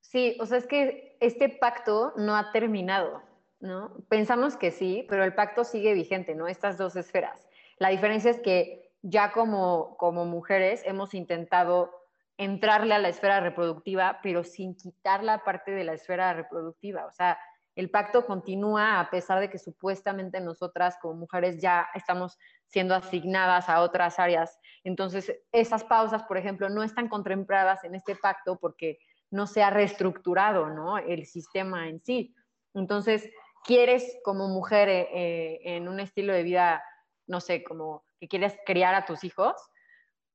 [0.00, 3.22] Sí, o sea, es que este pacto no ha terminado,
[3.58, 3.96] ¿no?
[4.08, 6.46] Pensamos que sí, pero el pacto sigue vigente, ¿no?
[6.46, 7.46] Estas dos esferas.
[7.78, 11.95] La diferencia es que ya como, como mujeres hemos intentado
[12.38, 17.06] entrarle a la esfera reproductiva, pero sin quitar la parte de la esfera reproductiva.
[17.06, 17.38] O sea,
[17.76, 23.68] el pacto continúa a pesar de que supuestamente nosotras como mujeres ya estamos siendo asignadas
[23.68, 24.58] a otras áreas.
[24.82, 28.98] Entonces, esas pausas, por ejemplo, no están contempladas en este pacto porque
[29.30, 30.98] no se ha reestructurado ¿no?
[30.98, 32.34] el sistema en sí.
[32.74, 33.30] Entonces,
[33.64, 36.82] quieres como mujer eh, eh, en un estilo de vida,
[37.26, 39.54] no sé, como que quieres criar a tus hijos,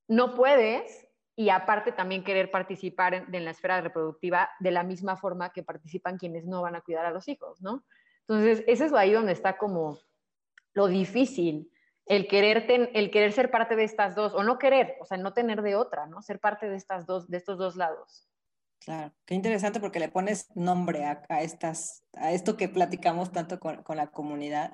[0.07, 5.51] no puedes y aparte también querer participar en, la esfera reproductiva de la misma forma
[5.51, 7.83] que participan quienes no van a cuidar a los hijos, ¿no?
[8.27, 9.99] Entonces, ese es ahí donde está como
[10.73, 11.71] lo difícil,
[12.05, 15.33] el querer, el querer ser parte de estas dos, o no querer, o sea, no
[15.33, 16.21] tener de otra, ¿no?
[16.21, 18.27] Ser parte de, estas dos, de estos dos lados.
[18.79, 23.83] Claro, qué interesante porque le pones nombre a, estas, a esto que platicamos tanto con,
[23.83, 24.73] con la comunidad.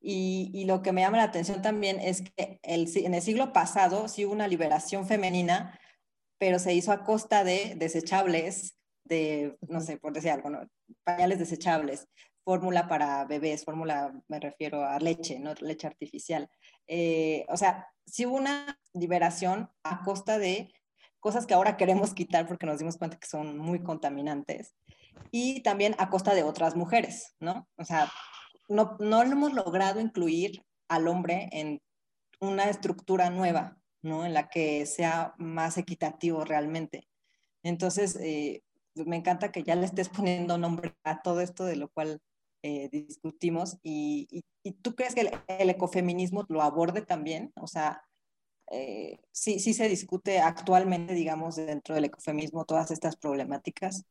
[0.00, 3.52] Y, y, lo que me llama la atención también es que el, en el siglo
[3.52, 5.78] pasado sí hubo una liberación femenina,
[6.40, 8.74] pero se hizo a costa de desechables,
[9.04, 10.66] de, no sé, por decir algo, ¿no?
[11.04, 12.08] pañales desechables,
[12.44, 16.50] fórmula para bebés, fórmula, me refiero a leche, no leche artificial.
[16.86, 20.72] Eh, o sea, sí hubo una liberación a costa de
[21.20, 24.74] cosas que ahora queremos quitar porque nos dimos cuenta que son muy contaminantes.
[25.30, 27.68] Y también a costa de otras mujeres, ¿no?
[27.76, 28.10] O sea,
[28.66, 31.82] no, no hemos logrado incluir al hombre en
[32.40, 34.24] una estructura nueva, ¿no?
[34.24, 37.08] En la que sea más equitativo realmente.
[37.62, 38.62] Entonces, eh,
[38.94, 42.20] me encanta que ya le estés poniendo nombre a todo esto de lo cual
[42.62, 43.78] eh, discutimos.
[43.82, 47.52] Y, y, tú crees que el, ecofeminismo lo aborde también?
[47.56, 48.02] O sea,
[48.70, 54.04] eh, sí, sí se discute actualmente, digamos, dentro del ecofeminismo todas estas problemáticas?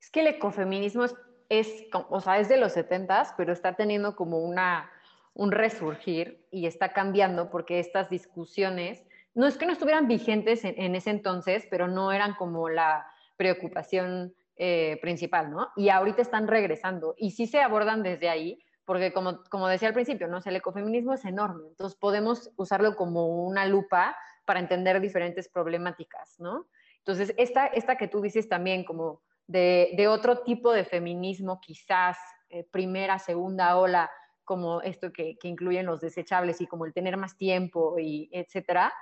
[0.00, 1.14] Es que el ecofeminismo es,
[1.48, 4.90] es o sea, es de los 70 pero está teniendo como una,
[5.34, 10.94] un resurgir y está cambiando porque estas discusiones, no es que no estuvieran vigentes en,
[10.94, 15.70] ese entonces, pero no eran como la preocupación eh, principal, ¿no?
[15.76, 19.94] Y ahorita están regresando y sí se abordan desde ahí, porque como, como decía al
[19.94, 20.40] principio, ¿no?
[20.44, 26.66] el ecofeminismo es enorme, entonces podemos usarlo como una lupa para entender diferentes problemáticas, ¿no?
[26.98, 32.16] Entonces, esta, esta que tú dices también como de, de otro tipo de feminismo, quizás
[32.48, 34.10] eh, primera, segunda ola,
[34.44, 38.92] como esto que, que, incluyen los desechables y como el tener más tiempo y etcétera.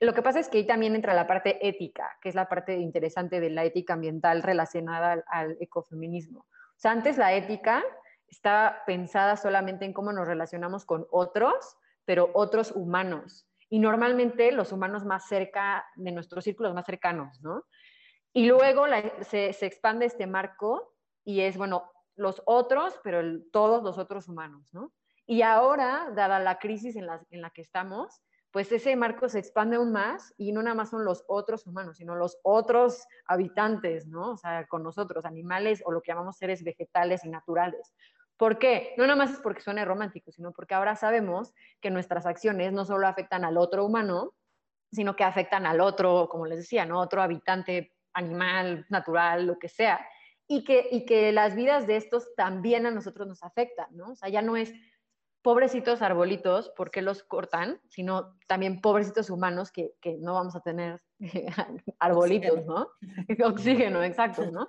[0.00, 2.76] Lo que pasa es que ahí también entra la parte ética, que es la parte
[2.76, 6.40] interesante de la ética ambiental relacionada al, ecofeminismo.
[6.40, 7.82] O sea, antes la ética
[8.28, 13.46] está pensada solamente en cómo nos relacionamos con otros, pero otros humanos.
[13.70, 17.64] Y normalmente los humanos más cerca de nuestros círculos más cercanos, ¿no?
[18.32, 18.84] Y luego
[19.22, 20.92] se, expande este marco
[21.24, 23.20] y es, bueno, los otros, pero
[23.52, 24.92] todos los otros humanos, ¿no?
[25.26, 28.22] Y ahora, dada la crisis en la, en la que estamos,
[28.54, 31.96] pues ese marco se expande aún más y no nada más son los otros humanos,
[31.96, 34.32] sino los otros habitantes, ¿no?
[34.32, 37.92] O sea, con nosotros, animales o lo que llamamos seres vegetales y naturales.
[38.36, 38.94] ¿Por qué?
[38.96, 42.84] No nada más es porque suene romántico, sino porque ahora sabemos que nuestras acciones no
[42.84, 44.34] solo afectan al otro humano,
[44.92, 47.00] sino que afectan al otro, como les decía, ¿no?
[47.00, 50.06] Otro habitante animal, natural, lo que sea.
[50.46, 54.12] Y que, y que las vidas de estos también a nosotros nos afectan, ¿no?
[54.12, 54.72] O sea, ya no es
[55.42, 57.80] pobrecitos arbolitos, ¿por qué los cortan?
[57.88, 61.02] Sino también pobrecitos humanos que, que no vamos a tener
[61.98, 62.88] arbolitos, ¿no?
[63.44, 64.66] Oxígeno, exacto, ¿no?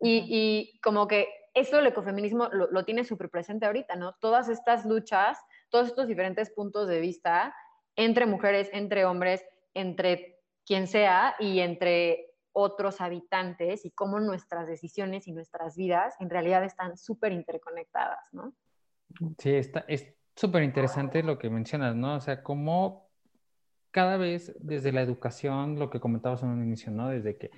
[0.00, 4.14] Y, y como que eso el ecofeminismo lo, tiene súper presente ahorita, ¿no?
[4.20, 5.38] Todas estas luchas,
[5.70, 7.54] todos estos diferentes puntos de vista
[7.96, 15.26] entre mujeres, entre hombres, entre quien sea y entre otros habitantes y cómo nuestras decisiones
[15.28, 18.54] y nuestras vidas en realidad están súper interconectadas, ¿no?
[19.38, 22.14] Sí, está, es súper interesante lo que mencionas, ¿no?
[22.14, 23.10] O sea, cómo
[23.90, 27.08] cada vez desde la educación, lo que comentabas en un inicio, ¿no?
[27.08, 27.50] Desde que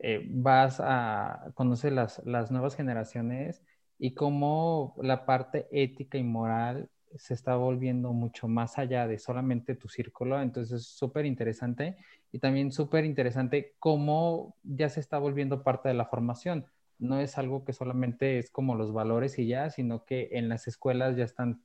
[0.00, 3.62] eh, vas a conocer las, las nuevas generaciones
[3.98, 9.74] y cómo la parte ética y moral se está volviendo mucho más allá de solamente
[9.74, 10.40] tu círculo.
[10.40, 11.96] Entonces, es súper interesante
[12.32, 16.66] y también súper interesante cómo ya se está volviendo parte de la formación.
[16.98, 20.68] no es algo que solamente es como los valores y ya, sino que en las
[20.68, 21.62] escuelas ya están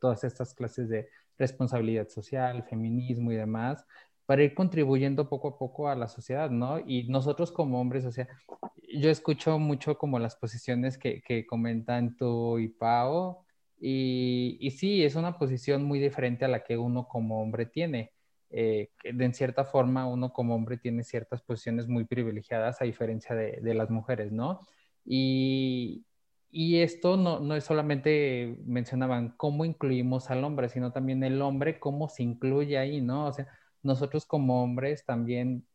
[0.00, 1.08] todas estas clases de
[1.38, 3.86] responsabilidad social, feminismo y demás,
[4.24, 6.80] para ir contribuyendo poco a poco a la sociedad, ¿no?
[6.80, 8.26] Y nosotros como hombres, o sea,
[8.92, 13.45] yo escucho mucho como las posiciones que, que comentan tú y Pau,
[13.78, 18.12] y, y, sí, es una posición muy diferente a la que uno como hombre tiene.
[18.50, 23.74] Eh, en cierta forma, uno como hombre tiene ciertas posiciones muy privilegiadas a diferencia de,
[23.74, 24.60] las mujeres, ¿no?
[25.04, 26.04] Y,
[26.52, 32.08] esto no, no, es solamente, mencionaban, cómo incluimos al hombre, sino también el hombre, cómo
[32.08, 33.26] se incluye ahí, ¿no?
[33.26, 33.46] O sea,
[33.82, 35.66] nosotros como hombres también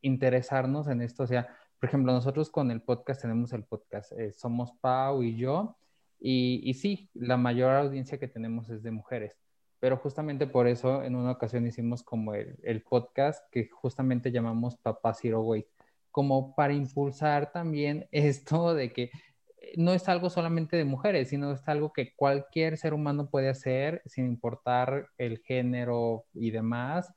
[0.00, 1.48] interesarnos en esto, o sea,
[1.80, 5.76] por ejemplo, nosotros con el podcast tenemos el podcast, eh, somos Pau y yo,
[6.20, 9.36] y, y, sí, la mayor audiencia que tenemos es de mujeres,
[9.80, 15.14] pero justamente por eso en una ocasión hicimos como el, podcast que justamente llamamos Papá
[15.14, 15.70] Zero Waste,
[16.10, 21.52] como para impulsar también esto de que eh, no es algo solamente de mujeres, sino
[21.52, 27.12] es algo que cualquier ser humano puede hacer sin importar el género y demás.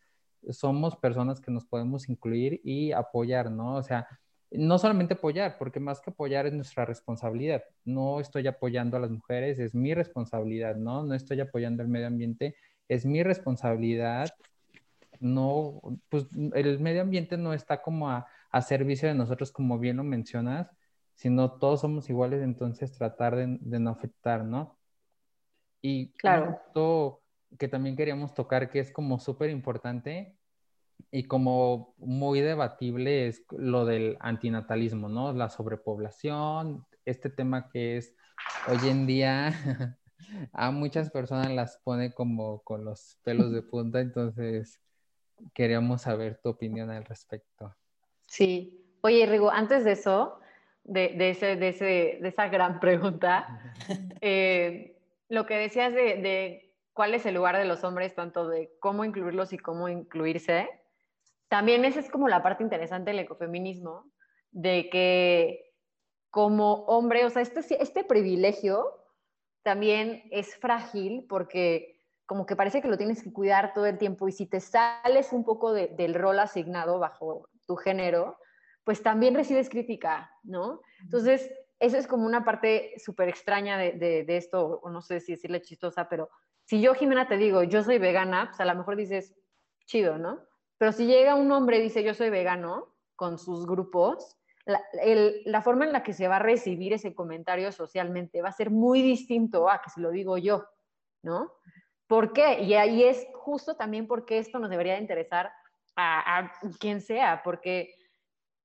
[0.50, 3.76] Somos personas que nos podemos incluir y apoyar, ¿no?
[3.76, 4.08] O sea,
[4.52, 7.64] no solamente apoyar, porque más que apoyar es nuestra responsabilidad.
[7.86, 11.04] No estoy apoyando a las mujeres, es mi responsabilidad, ¿no?
[11.04, 12.56] No estoy apoyando el medio ambiente,
[12.90, 14.30] es mi responsabilidad.
[15.20, 19.98] No, pues el medio ambiente no está como a, a servicio de nosotros, como bien
[19.98, 20.70] lo mencionas,
[21.16, 24.78] sino todos somos iguales, entonces tratar de, de no afectar, ¿no?
[25.82, 26.60] Y claro.
[27.58, 30.36] que también queríamos tocar, que es como súper importante,
[31.12, 35.34] y como muy debatible es lo del antinatalismo, ¿no?
[35.34, 38.16] La sobrepoblación, este tema que es
[38.68, 39.54] hoy en día
[40.54, 44.80] a muchas personas las pone como con los pelos de punta, entonces
[45.54, 47.76] queríamos saber tu opinión al respecto.
[48.28, 48.78] Sí.
[49.02, 50.40] Oye, Rigo, antes de eso,
[50.84, 53.74] de, de, ese, de, ese, de esa gran pregunta,
[54.22, 54.96] eh,
[55.30, 59.04] lo que decías de, de cuál es el lugar de los hombres, tanto de cómo
[59.04, 60.70] incluirlos y cómo incluirse,
[61.52, 64.10] también esa es como la parte interesante del ecofeminismo,
[64.52, 65.74] de que
[66.30, 68.86] como hombre, o sea, este, este privilegio
[69.62, 74.30] también es frágil porque como que parece que lo tienes que cuidar todo el tiempo
[74.30, 78.38] y si te sales un poco de, del rol asignado bajo tu género,
[78.86, 80.80] pues también recibes crítica, ¿no?
[81.02, 85.20] Entonces, eso es como una parte súper extraña de, de, de, esto, o no sé
[85.20, 86.30] si decirle chistosa, pero
[86.64, 89.36] si yo, Jimena, te digo, yo soy vegana, pues a lo mejor dices,
[89.86, 90.50] chido, ¿no?
[90.82, 95.86] Pero si llega un hombre y dice yo soy vegano con sus grupos, la, forma
[95.86, 99.70] en la que se va a recibir ese comentario socialmente va a ser muy distinto
[99.70, 100.66] a que si lo digo yo,
[101.22, 101.54] ¿no?
[102.08, 102.64] ¿Por qué?
[102.64, 105.52] Y ahí es justo también porque esto nos debería interesar
[105.96, 107.94] a, a quien sea, porque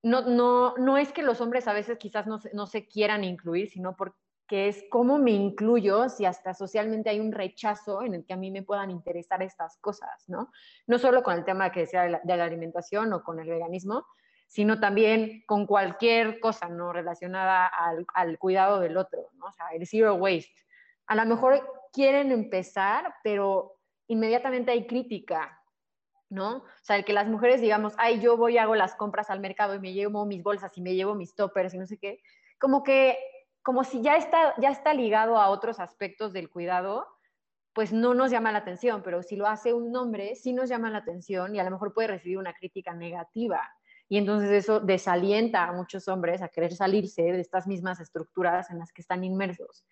[0.02, 3.68] no, no, no es que los hombres a veces quizás no, no se quieran incluir,
[3.68, 4.16] sino porque
[4.46, 8.36] que es cómo me incluyo si hasta socialmente hay un rechazo en el que a
[8.36, 10.50] mí me puedan interesar estas cosas, ¿no?
[10.86, 13.48] No solo con el tema que sea de la, de la alimentación o con el
[13.48, 14.06] veganismo,
[14.46, 16.92] sino también con cualquier cosa, ¿no?
[16.92, 19.46] Relacionada al, al, cuidado del otro, ¿no?
[19.46, 20.64] O sea, el zero waste.
[21.06, 25.60] A lo mejor quieren empezar, pero inmediatamente hay crítica,
[26.30, 26.58] ¿no?
[26.58, 29.74] O sea, el que las mujeres digamos, ay, yo voy, hago las compras al mercado
[29.74, 32.20] y me llevo mis bolsas y me llevo mis toppers y no sé qué,
[32.58, 33.18] como que
[33.66, 37.04] como si ya está, ya está ligado a otros aspectos del cuidado,
[37.72, 40.88] pues no nos llama la atención, pero si lo hace un hombre, sí nos llama
[40.88, 43.60] la atención y a lo mejor puede recibir una crítica negativa.
[44.08, 48.78] Y entonces eso desalienta a muchos hombres a querer salirse de estas mismas estructuras en
[48.78, 49.84] las que están inmersos.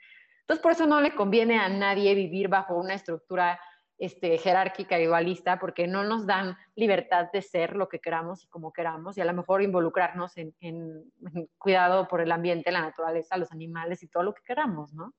[0.43, 3.59] Entonces, por eso no le conviene a nadie vivir bajo una estructura
[3.99, 8.49] este, jerárquica y dualista porque no nos dan libertad de ser lo que queramos y
[8.49, 12.81] como queramos y a lo mejor involucrarnos en, en, en, cuidado por el ambiente, la
[12.81, 15.15] naturaleza, los animales y todo lo que queramos, ¿no?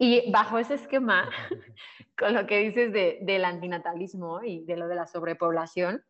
[0.00, 1.28] Y bajo ese esquema,
[2.16, 6.04] con lo que dices de, del antinatalismo y de lo de la sobrepoblación,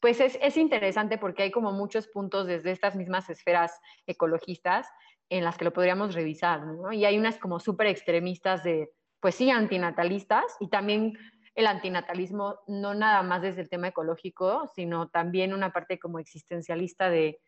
[0.00, 4.88] pues es, es interesante porque hay como muchos puntos desde estas mismas esferas ecologistas
[5.30, 6.92] en las que lo podríamos revisar, ¿no?
[6.92, 8.92] Y hay unas como súper extremistas de
[9.24, 11.16] pues sí, antinatalistas y también
[11.54, 17.08] el antinatalismo no nada más desde el tema ecológico, sino también una parte como existencialista
[17.08, 17.40] de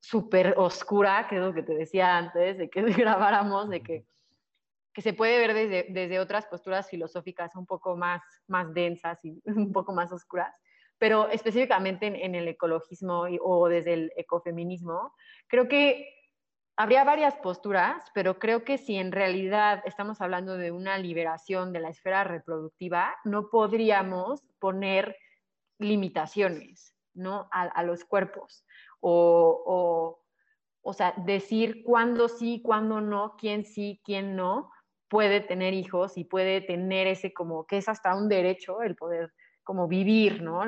[0.00, 4.04] súper oscura, que es lo que te decía antes, de que grabáramos, de que,
[4.92, 9.40] que se puede ver desde, desde otras posturas filosóficas un poco más, más densas y
[9.44, 10.52] un poco más oscuras,
[10.98, 15.14] pero específicamente en, el ecologismo o desde el ecofeminismo,
[15.46, 16.21] creo que
[16.76, 21.80] habría varias posturas, pero creo que si en realidad estamos hablando de una liberación de
[21.80, 25.16] la esfera reproductiva, no podríamos poner
[25.78, 27.48] limitaciones ¿no?
[27.50, 28.64] a, a los cuerpos
[29.00, 30.22] o, o,
[30.82, 34.70] o sea, decir cuándo sí, cuándo no, quién sí, quién no
[35.08, 39.32] puede tener hijos y puede tener ese como que es hasta un derecho el poder
[39.62, 40.64] como vivir, ¿no?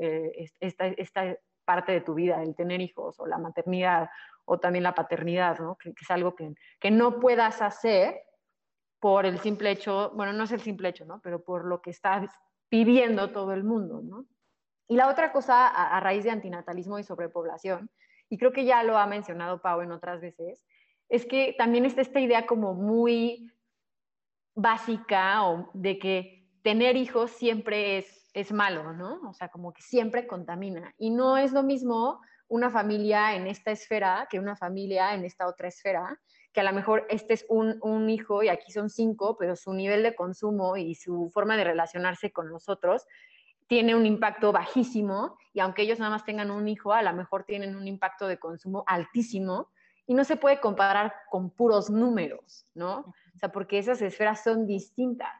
[0.00, 4.10] Eh, esta, esta, parte de tu vida, el tener hijos o la maternidad
[4.44, 5.76] o también la paternidad, ¿no?
[5.76, 8.20] Que, es algo que, que, no puedas hacer
[9.00, 11.20] por el simple hecho, bueno, no es el simple hecho, ¿no?
[11.22, 12.26] Pero por lo que está
[12.70, 14.26] viviendo todo el mundo, ¿no?
[14.86, 17.90] Y la otra cosa a, raíz de antinatalismo y sobrepoblación
[18.28, 20.64] y creo que ya lo ha mencionado Pau en otras veces,
[21.08, 23.52] es que también está esta idea como muy
[24.54, 29.20] básica o de que tener hijos siempre es, es malo, ¿no?
[29.28, 30.92] O sea, como que siempre contamina.
[30.98, 35.46] Y no es lo mismo una familia en esta esfera que una familia en esta
[35.46, 36.20] otra esfera,
[36.52, 39.72] que a lo mejor este es un, un, hijo y aquí son cinco, pero su
[39.72, 43.06] nivel de consumo y su forma de relacionarse con nosotros
[43.66, 47.44] tiene un impacto bajísimo y aunque ellos nada más tengan un hijo, a lo mejor
[47.44, 49.70] tienen un impacto de consumo altísimo
[50.06, 52.98] y no se puede comparar con puros números, ¿no?
[53.34, 55.30] O sea, porque esas esferas son distintas.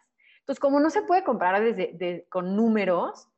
[0.45, 3.29] Entonces, como no se puede comparar desde, con números,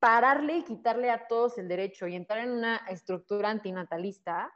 [0.00, 4.52] pararle y quitarle a todos el derecho y entrar en una estructura antinatalista,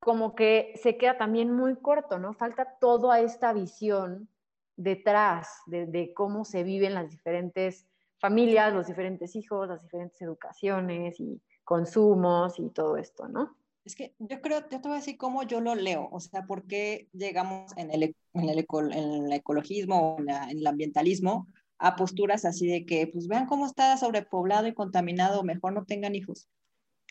[0.00, 2.34] como que se queda también muy corto, ¿no?
[2.34, 4.28] Falta toda esta visión
[4.74, 7.86] detrás de, de cómo se viven las diferentes
[8.18, 13.59] familias, los diferentes hijos, las diferentes educaciones y consumos y todo esto, ¿no?
[13.84, 16.44] Es que yo creo, yo te voy a decir cómo yo lo leo, o sea,
[16.44, 21.96] por qué llegamos en el, en el, en el ecologismo o en, el ambientalismo a
[21.96, 26.46] posturas así de que, pues vean cómo está sobrepoblado y contaminado, mejor no tengan hijos.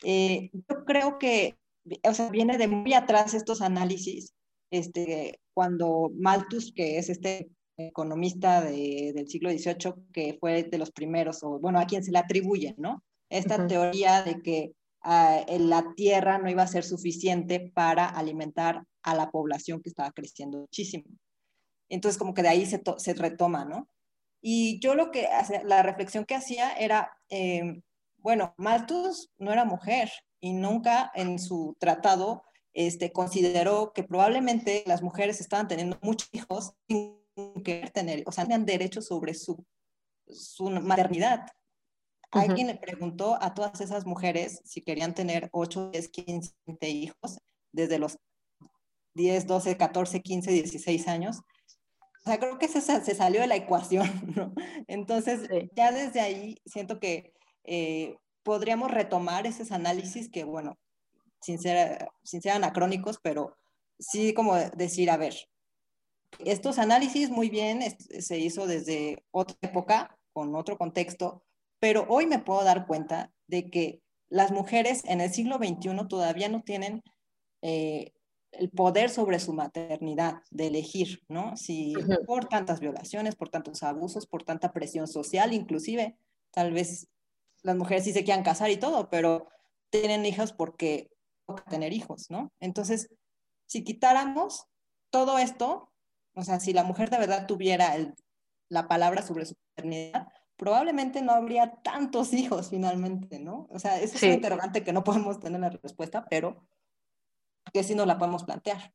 [0.04, 1.58] Eh, yo creo que,
[2.08, 4.32] o sea, viene de muy atrás estos análisis,
[4.70, 11.42] este, cuando Malthus, que es este economista del siglo XVIII que fue de los primeros,
[11.42, 13.02] o bueno, a quien se le atribuye, ¿no?
[13.28, 14.72] Esta teoría de que
[15.04, 20.12] uh, la tierra no iba a ser suficiente para alimentar a la población que estaba
[20.12, 21.04] creciendo muchísimo.
[21.88, 23.88] Entonces, como que de ahí se, se retoma, ¿no?
[24.42, 25.28] Y yo lo que,
[25.64, 27.82] la reflexión que hacía era, eh,
[28.18, 32.42] bueno, Malthus no era mujer y nunca en su tratado
[32.72, 37.18] este, consideró que probablemente las mujeres estaban teniendo muchos hijos sin
[37.64, 39.64] que tener, o sea, tenían derecho sobre su,
[40.28, 41.46] su maternidad.
[42.32, 47.38] Alguien le preguntó a todas esas mujeres si querían tener 8, 10, 15 hijos
[47.72, 48.18] desde los
[49.14, 51.38] 10, 12, 14, 15, 16 años.
[51.38, 54.52] O sea, creo que se, se salió de la ecuación, ¿no?
[54.86, 57.32] Entonces, ya desde ahí siento que
[57.64, 60.78] eh, podríamos retomar esos análisis que, bueno,
[61.40, 63.56] sin ser, sin ser anacrónicos, pero
[63.98, 65.34] sí como decir, a ver,
[66.38, 71.42] estos análisis muy bien se hizo desde otra época, con otro contexto,
[71.80, 76.48] pero hoy me puedo dar cuenta de que las mujeres en el siglo XXI todavía
[76.48, 77.02] no tienen
[77.62, 78.12] eh,
[78.52, 81.56] el poder sobre su maternidad, de elegir, ¿no?
[81.56, 81.94] Si
[82.26, 86.16] por tantas violaciones, por tantos abusos, por tanta presión social, inclusive,
[86.50, 87.08] tal vez
[87.62, 89.48] las mujeres sí se quieran casar y todo, pero
[89.90, 91.10] tienen hijos porque
[91.68, 92.52] tener hijos, ¿no?
[92.60, 93.10] Entonces,
[93.66, 94.66] si quitáramos
[95.10, 95.92] todo esto,
[96.34, 97.94] o sea, si la mujer de verdad tuviera
[98.68, 100.28] la palabra sobre su maternidad,
[100.60, 103.66] probablemente no habría tantos hijos finalmente, ¿no?
[103.70, 106.62] O sea, eso es un interrogante que no podemos tener la respuesta, pero
[107.72, 108.92] que sí nos la podemos plantear.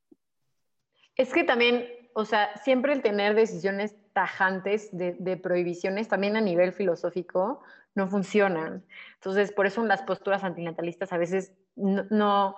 [1.15, 6.41] Es que también, o sea, siempre el tener decisiones tajantes de, de prohibiciones, también a
[6.41, 7.63] nivel filosófico,
[7.95, 8.85] no funcionan.
[9.15, 12.55] Entonces, por eso las posturas antinatalistas a veces no no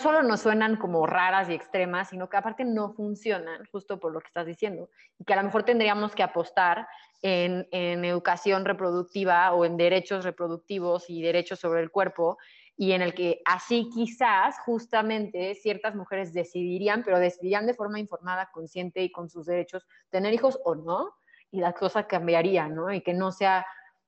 [0.00, 4.20] solo nos suenan como raras y extremas, sino que aparte no funcionan, justo por lo
[4.20, 6.88] que estás diciendo, y que a lo mejor tendríamos que apostar
[7.22, 12.36] en, educación reproductiva o en derechos reproductivos y derechos sobre el cuerpo,
[12.76, 18.50] y en el que así quizás justamente ciertas mujeres decidirían, pero decidirían de forma informada,
[18.52, 21.14] consciente y con sus derechos, tener hijos o no,
[21.52, 22.92] y la cosa cambiaría, ¿no?
[22.92, 23.64] Y que no sea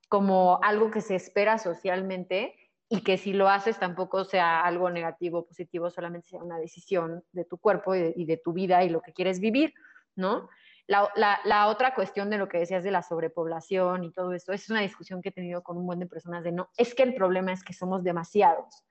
[0.09, 2.58] como algo que se espera socialmente,
[2.89, 7.23] y que si lo haces tampoco sea algo negativo o positivo, solamente sea una decisión
[7.31, 9.73] de tu cuerpo y de, tu vida y lo que quieres vivir,
[10.15, 10.49] ¿no?
[10.87, 14.81] La, otra cuestión de lo que decías de la sobrepoblación y todo esto, es una
[14.81, 17.53] discusión que he tenido con un buen de personas de no, es que el problema
[17.53, 18.83] es que somos demasiados.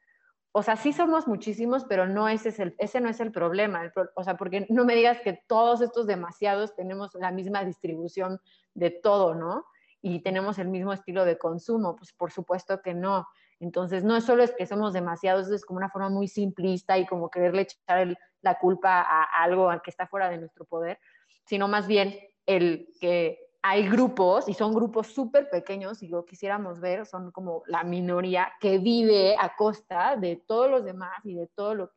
[0.52, 3.92] O sea, sí somos muchísimos, pero no ese, es el, ese no es el problema.
[4.14, 8.40] o sea, porque no me digas que todos estos demasiados tenemos la misma distribución
[8.74, 9.66] de todo, ¿no?
[10.00, 11.96] Y tenemos el mismo estilo de consumo.
[11.96, 13.26] Pues por supuesto que no.
[13.60, 17.06] Entonces, no es solo es que somos demasiados, es como una forma muy simplista y
[17.06, 20.98] como quererle echar la culpa a, algo que está fuera de nuestro poder,
[21.44, 26.80] sino más bien el que hay grupos, y son grupos súper pequeños, y lo quisiéramos
[26.80, 31.48] ver, son como la minoría que vive a costa de todos los demás y de
[31.48, 31.90] todo lo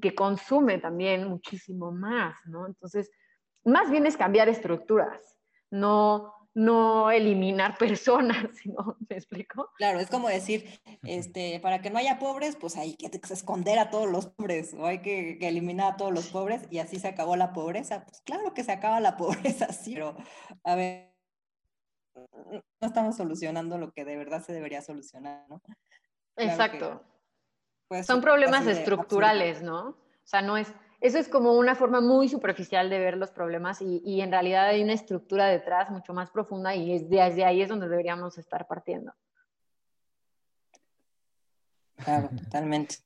[0.00, 2.66] que consume también muchísimo más, ¿no?
[2.66, 3.10] Entonces,
[3.64, 5.38] más bien es cambiar estructuras,
[5.70, 8.96] no, no eliminar personas, ¿no?
[9.08, 9.70] ¿Me explico?
[9.76, 13.90] Claro, es como decir, este, para que no haya pobres, pues hay que esconder a
[13.90, 17.36] todos los pobres, o hay que, eliminar a todos los pobres, y así se acabó
[17.36, 18.04] la pobreza.
[18.04, 20.16] Pues claro que se acaba la pobreza, sí, pero
[20.64, 21.14] a ver,
[22.14, 25.62] no estamos solucionando lo que de verdad se debería solucionar, ¿no?
[26.36, 27.04] Exacto.
[28.04, 29.88] Son problemas estructurales, ¿no?
[29.88, 33.80] O sea, no es eso es como una forma muy superficial de ver los problemas
[33.80, 37.68] y, en realidad hay una estructura detrás mucho más profunda y es desde ahí es
[37.68, 39.12] donde deberíamos estar partiendo.
[41.96, 42.96] Claro, totalmente.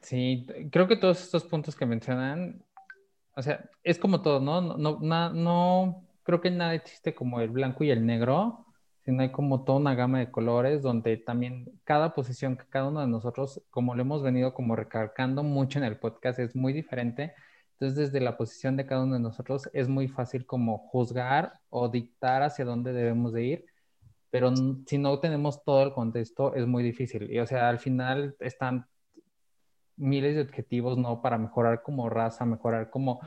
[0.00, 2.64] Sí, creo que todos estos puntos que mencionan,
[3.34, 4.60] o sea, es como todo, ¿no?
[4.60, 8.66] No, no, no creo que nada existe como el blanco y el negro,
[9.04, 13.00] sino hay como toda una gama de colores donde también cada posición que cada uno
[13.00, 17.34] de nosotros, como lo hemos venido como recalcando mucho en el podcast, es muy diferente.
[17.72, 21.88] Entonces, desde la posición de cada uno de nosotros es muy fácil como juzgar o
[21.88, 23.66] dictar hacia dónde debemos de ir,
[24.30, 24.54] pero
[24.86, 27.30] si no tenemos todo el contexto es muy difícil.
[27.30, 28.86] Y o sea, al final están
[29.96, 31.20] miles de objetivos, ¿no?
[31.22, 33.20] Para mejorar como raza, mejorar como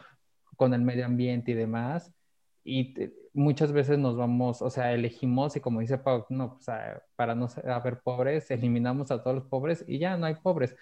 [0.55, 2.14] con el medio ambiente y demás.
[2.67, 2.95] Y
[3.33, 7.35] muchas veces nos vamos, o sea, elegimos y como dice Pau, no, o sea, para
[7.35, 10.75] no haber pobres, eliminamos a todos los pobres y ya no hay pobres.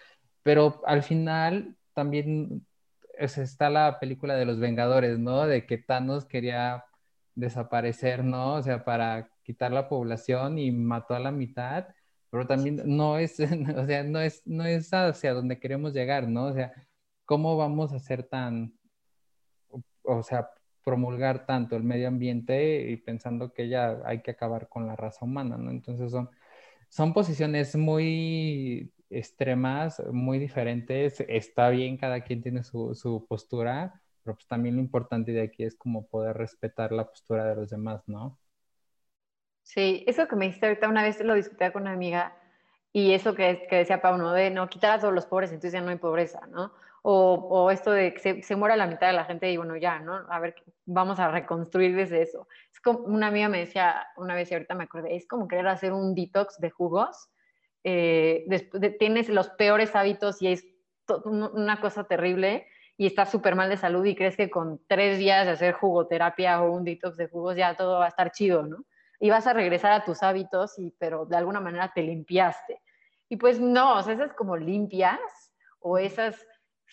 [0.43, 2.65] Pero al final también
[3.17, 5.45] está la película de los Vengadores, ¿no?
[5.45, 6.85] De que Thanos quería
[7.35, 8.55] desaparecer, ¿no?
[8.55, 11.87] O sea, para quitar la población y mató a la mitad,
[12.29, 13.39] pero también no es,
[13.77, 16.45] o sea, no es, no es hacia donde queremos llegar, ¿no?
[16.45, 16.73] O sea,
[17.25, 18.73] ¿cómo vamos a ser tan,
[20.03, 20.49] o sea,
[20.83, 25.25] promulgar tanto el medio ambiente y pensando que ya hay que acabar con la raza
[25.25, 25.71] humana, ¿no?
[25.71, 26.29] Entonces son,
[26.89, 31.19] son posiciones muy extremas, muy diferentes.
[31.27, 35.63] Está bien, cada quien tiene su, su postura, pero pues también lo importante de aquí
[35.63, 38.39] es como poder respetar la postura de los demás, ¿no?
[39.63, 42.35] Sí, eso que me dijiste ahorita, una vez lo discutía con una amiga
[42.91, 45.81] y eso que, que decía Pablo, De no quitar a todos los pobres, entonces ya
[45.81, 46.73] no hay pobreza, ¿no?
[47.05, 49.99] O, esto de que se, se, muera la mitad de la gente y bueno, ya,
[49.99, 50.25] ¿no?
[50.29, 52.47] A ver, vamos a reconstruir desde eso.
[52.71, 55.67] Es como una amiga me decía una vez y ahorita me acordé, es como querer
[55.67, 57.29] hacer un detox de jugos.
[57.83, 58.45] Eh,
[58.99, 60.65] tienes los peores hábitos y es
[61.25, 65.45] una cosa terrible y estás súper mal de salud y crees que con tres días
[65.45, 68.85] de hacer jugoterapia o un detox de jugos ya todo va a estar chido, ¿no?
[69.19, 72.81] Y vas a regresar a tus hábitos, y, pero de alguna manera te limpiaste.
[73.27, 75.19] Y pues no, o sea, esas como limpias
[75.79, 76.45] o esas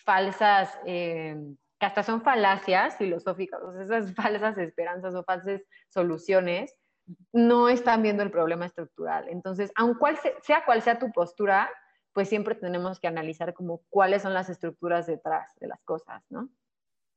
[0.03, 1.35] falsas, eh,
[1.79, 6.75] que hasta son falacias filosóficas, esas falsas esperanzas o falsas soluciones,
[7.33, 9.27] no están viendo el problema estructural.
[9.29, 11.69] Entonces, aun cual sea cual sea tu postura,
[12.13, 16.49] pues siempre tenemos que analizar como cuáles son las estructuras detrás de las cosas, ¿no?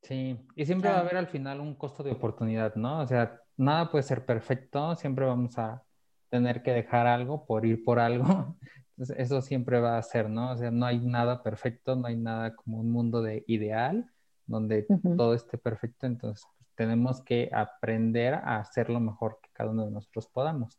[0.03, 3.01] Sí, y siempre va a haber al final un costo de oportunidad, ¿no?
[3.01, 5.82] O sea, nada puede ser perfecto, siempre vamos a
[6.28, 8.26] tener que dejar algo por ir por algo.
[8.99, 10.53] eso siempre va a ser, ¿no?
[10.53, 14.11] O sea, no hay nada perfecto, no hay nada como un mundo de ideal
[14.47, 14.87] donde
[15.17, 19.87] todo esté perfecto, entonces pues, tenemos que aprender a hacer lo mejor que cada uno
[19.87, 20.79] de nosotros podamos.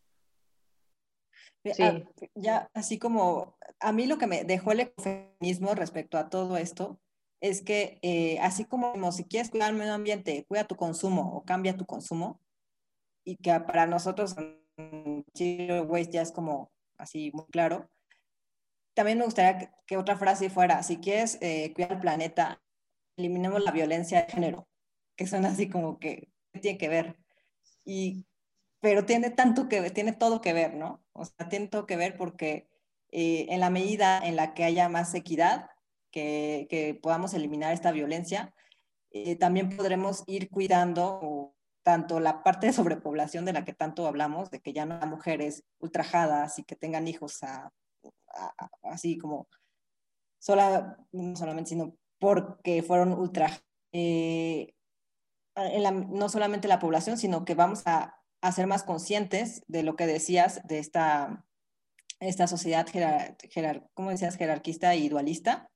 [1.64, 1.82] Sí.
[1.82, 2.00] Ah,
[2.36, 7.00] ya, así como a mí lo que me dejó el ecofeminismo respecto a todo esto
[7.42, 11.44] es que eh, así como si quieres cuidar el medio ambiente, cuida tu consumo o
[11.44, 12.40] cambia tu consumo,
[13.24, 14.36] y que para nosotros
[14.78, 17.90] en Chile Waste ya es como así muy claro,
[18.96, 22.62] también me gustaría que, otra frase fuera, si quieres eh, cuidar el planeta,
[23.18, 24.68] eliminemos la violencia de género,
[25.16, 26.32] que son así como que
[26.62, 27.18] tiene que ver.
[27.84, 28.26] Y,
[28.80, 31.04] pero tiene tanto que tiene todo que ver, ¿no?
[31.14, 32.70] O sea, tiene todo que ver porque
[33.12, 35.70] eh, en la medida en la que haya más equidad,
[36.12, 38.54] que, podamos eliminar esta violencia,
[39.12, 44.50] eh, también podremos ir cuidando tanto la parte de sobrepoblación de la que tanto hablamos,
[44.50, 47.72] de que ya no haya mujeres ultrajadas y que tengan hijos a
[48.84, 49.48] así como,
[50.40, 53.50] sola, no solamente, sino porque fueron ultra,
[53.92, 54.74] eh,
[55.56, 58.22] no solamente la población, sino que vamos a,
[58.54, 61.44] ser más conscientes de lo que decías de esta,
[62.20, 64.38] esta sociedad, jerar, ¿cómo decías?
[64.38, 65.72] Jerarquista y dualista,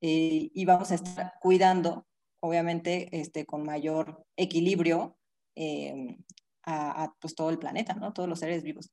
[0.00, 2.08] eh, y vamos a estar cuidando,
[2.40, 5.18] obviamente, este, con mayor equilibrio
[5.54, 6.18] eh,
[6.64, 8.12] a, a, pues, todo el planeta, ¿no?
[8.12, 8.90] Todos los seres vivos.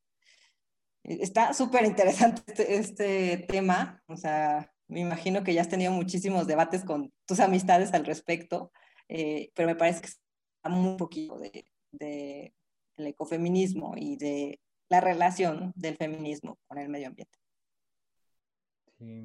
[1.08, 6.48] Está súper interesante este, este, tema, o sea, me imagino que ya has tenido muchísimos
[6.48, 8.72] debates con tus amistades al respecto,
[9.08, 12.54] eh, pero me parece que está muy poquito de, de,
[12.98, 17.38] del ecofeminismo y de la relación del feminismo con el medio ambiente.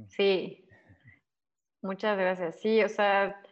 [0.09, 0.65] Sí.
[1.81, 2.61] Muchas gracias.
[2.61, 3.43] Sí, o sea,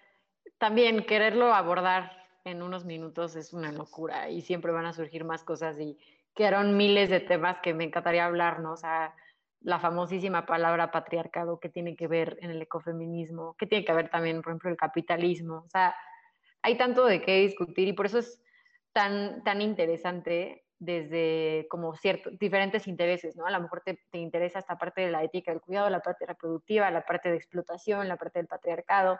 [0.58, 2.12] también quererlo abordar
[2.44, 5.98] en unos minutos es una locura y siempre van a surgir más cosas y
[6.40, 8.72] quedaron miles de temas que me encantaría hablar, ¿no?
[8.72, 9.14] O sea,
[9.60, 14.08] la famosísima palabra patriarcado que tiene que ver en el ecofeminismo, que tiene que ver
[14.08, 15.64] también, por ejemplo, el capitalismo.
[15.66, 15.94] O sea,
[16.62, 18.42] hay tanto de qué discutir y por eso es
[18.94, 23.44] tan, tan interesante desde como ciertos diferentes intereses, ¿no?
[23.44, 26.24] A lo mejor te, te, interesa esta parte de la ética del cuidado, la parte
[26.24, 29.18] reproductiva, la parte de explotación, la parte del patriarcado,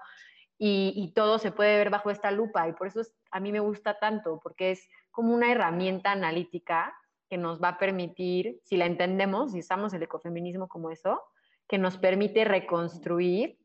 [0.56, 3.52] y, y todo se puede ver bajo esta lupa, y por eso es, a mí
[3.52, 6.94] me gusta tanto, porque es como una herramienta analítica
[7.30, 11.22] que nos va a permitir, si la entendemos, si usamos el ecofeminismo como eso,
[11.68, 13.56] que nos permite reconstruir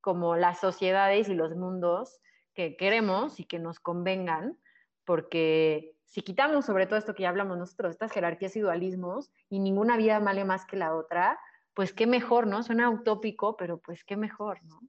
[0.00, 2.20] como las sociedades y los mundos
[2.52, 4.58] que queremos y que nos convengan,
[5.04, 9.60] porque si quitamos sobre todo esto que ya hablamos nosotros, estas jerarquías y dualismos, y
[9.60, 11.38] ninguna vida vale más que la otra,
[11.74, 12.64] pues qué mejor, ¿no?
[12.64, 14.80] Suena utópico, pero pues qué mejor, ¿no?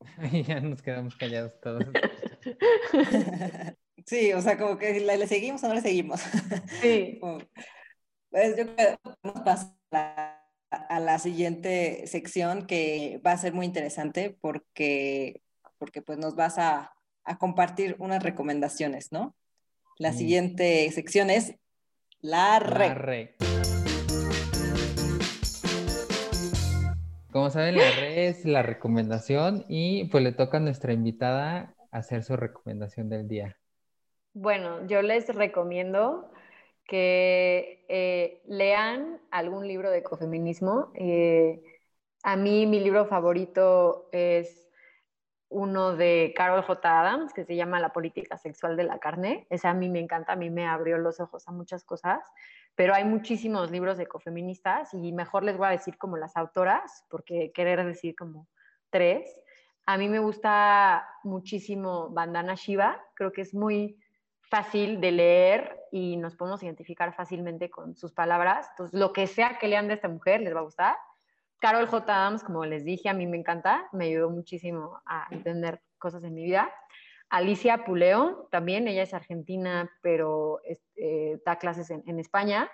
[0.46, 1.84] ya nos quedamos callados todos.
[4.06, 6.20] Sí, o sea, como que ¿le, le seguimos o no le seguimos.
[6.80, 7.20] Sí.
[8.30, 10.40] pues yo creo que vamos a pasar
[10.70, 15.42] a la siguiente sección que va a ser muy interesante porque,
[15.78, 16.92] porque pues nos vas a,
[17.24, 19.34] a compartir unas recomendaciones, ¿no?
[19.98, 21.56] La siguiente sección es
[22.20, 22.94] la La re.
[22.94, 23.36] re.
[27.30, 32.24] Como saben, la re es la recomendación y pues le toca a nuestra invitada hacer
[32.24, 33.59] su recomendación del día.
[34.32, 36.30] Bueno, yo les recomiendo
[36.84, 40.92] que eh, lean algún libro de ecofeminismo.
[40.94, 41.62] Eh,
[42.22, 44.68] a mí mi libro favorito es
[45.48, 47.00] uno de Carol J.
[47.00, 49.48] Adams que se llama La política sexual de la carne.
[49.50, 52.20] Ese a mí me encanta, a mí me abrió los ojos a muchas cosas,
[52.76, 57.50] pero hay muchísimos libros ecofeministas y mejor les voy a decir como las autoras, porque
[57.52, 58.46] querer decir como
[58.90, 59.28] tres.
[59.86, 63.98] A mí me gusta muchísimo Bandana Shiva, creo que es muy
[64.50, 68.66] fácil de leer y nos podemos identificar fácilmente con sus palabras.
[68.70, 70.96] Entonces, lo que sea que lean de esta mujer les va a gustar.
[71.60, 72.12] Carol J.
[72.12, 76.34] Adams, como les dije, a mí me encanta, me ayudó muchísimo a entender cosas en
[76.34, 76.72] mi vida.
[77.28, 80.60] Alicia Puleo, también, ella es argentina, pero
[80.96, 82.68] eh, da clases en, en España.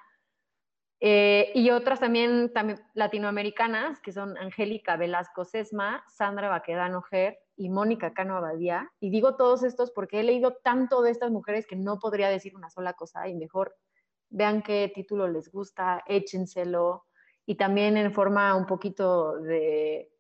[1.01, 7.69] Eh, y otras también, también latinoamericanas, que son Angélica Velasco Sesma, Sandra Baquedano Ger y
[7.69, 8.91] Mónica Cano Abadía.
[9.01, 12.55] Y digo todos estos porque he leído tanto de estas mujeres que no podría decir
[12.55, 13.75] una sola cosa y mejor
[14.29, 17.07] vean qué título les gusta, échenselo.
[17.47, 20.11] Y también en forma un poquito de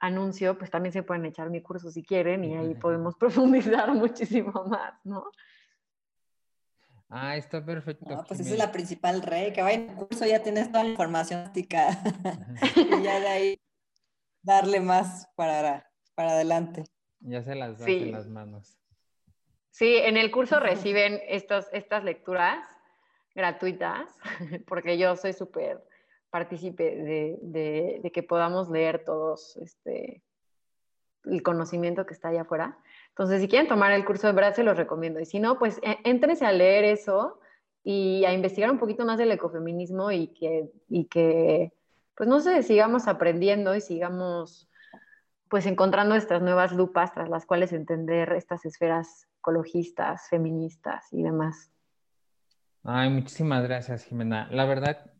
[0.00, 4.64] anuncio, pues también se pueden echar mi curso si quieren y ahí podemos profundizar muchísimo
[4.64, 5.30] más, ¿no?
[7.10, 8.04] Ah, está perfecto.
[8.08, 10.84] No, pues esa es la principal re, que vaya en el curso ya tienes toda
[10.84, 11.66] la información y
[13.02, 13.60] ya de ahí
[14.42, 15.87] darle más para,
[16.18, 16.82] para adelante.
[17.20, 17.96] Ya se las das Sí.
[18.02, 18.76] en las manos.
[19.70, 22.58] Sí, en el curso reciben estos, estas lecturas
[23.36, 24.18] gratuitas,
[24.66, 25.80] porque yo soy súper
[26.30, 30.24] partícipe de, de- de que podamos leer todos este,
[31.24, 32.78] el conocimiento que está allá afuera.
[33.10, 35.20] Entonces, si quieren tomar el curso, de verdad se los recomiendo.
[35.20, 37.38] Y si no, pues e- éntrense a leer eso
[37.84, 41.72] y a investigar un poquito más del ecofeminismo y que, y que,
[42.16, 44.67] pues no sé, sigamos aprendiendo y sigamos
[45.48, 51.72] pues encontrando estas nuevas lupas tras las cuales entender estas esferas ecologistas, feministas y demás.
[52.84, 54.48] Ay, muchísimas gracias, Jimena.
[54.50, 55.10] La verdad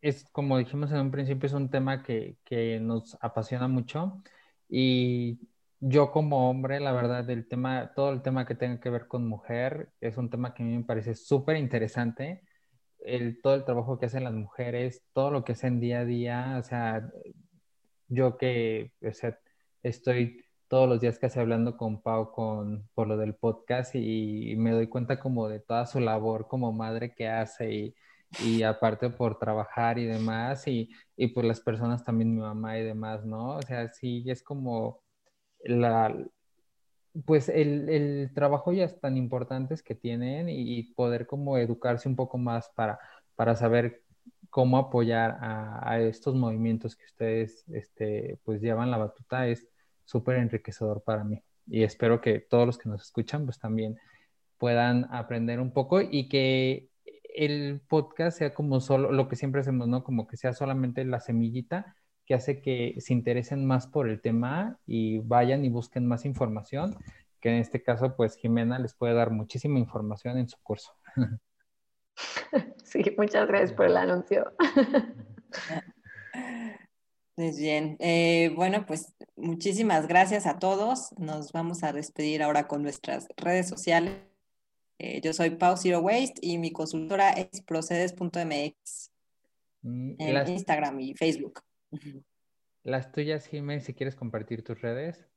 [0.00, 4.22] es, como dijimos en un principio, es un tema que, que nos apasiona mucho
[4.68, 5.38] y
[5.80, 9.28] yo como hombre, la verdad, el tema, todo el tema que tenga que ver con
[9.28, 12.42] mujer es un tema que a mí me parece súper interesante.
[13.00, 16.56] El, todo el trabajo que hacen las mujeres, todo lo que hacen día a día,
[16.58, 17.08] o sea,
[18.08, 19.38] yo que o sea,
[19.82, 24.72] estoy todos los días casi hablando con Pau con, por lo del podcast y, me
[24.72, 27.94] doy cuenta como de toda su labor como madre que hace y,
[28.44, 32.84] y aparte por trabajar y demás y, y pues las personas también mi mamá y
[32.84, 33.56] demás, ¿no?
[33.56, 35.02] O sea, sí, es como
[35.64, 36.14] la,
[37.24, 42.08] pues el, el trabajo ya es tan importantes que tienen y, y poder como educarse
[42.08, 42.98] un poco más para,
[43.36, 44.02] para saber
[44.50, 49.68] cómo apoyar a, a estos movimientos que ustedes este, pues llevan la batuta es
[50.04, 51.42] súper enriquecedor para mí.
[51.66, 53.98] Y espero que todos los que nos escuchan pues también
[54.58, 56.88] puedan aprender un poco y que
[57.34, 60.02] el podcast sea como solo lo que siempre hacemos, ¿no?
[60.04, 61.94] Como que sea solamente la semillita
[62.24, 66.96] que hace que se interesen más por el tema y vayan y busquen más información,
[67.40, 70.92] que en este caso pues Jimena les puede dar muchísima información en su curso.
[72.84, 74.52] Sí, muchas gracias por el anuncio.
[77.36, 81.12] Pues bien, eh, bueno, pues muchísimas gracias a todos.
[81.18, 84.14] Nos vamos a despedir ahora con nuestras redes sociales.
[84.98, 89.12] Eh, yo soy Pau Zero Waste y mi consultora es procedes.mx
[89.82, 91.60] mm, en Instagram y Facebook.
[92.82, 95.28] Las tuyas, Jiménez, si quieres compartir tus redes.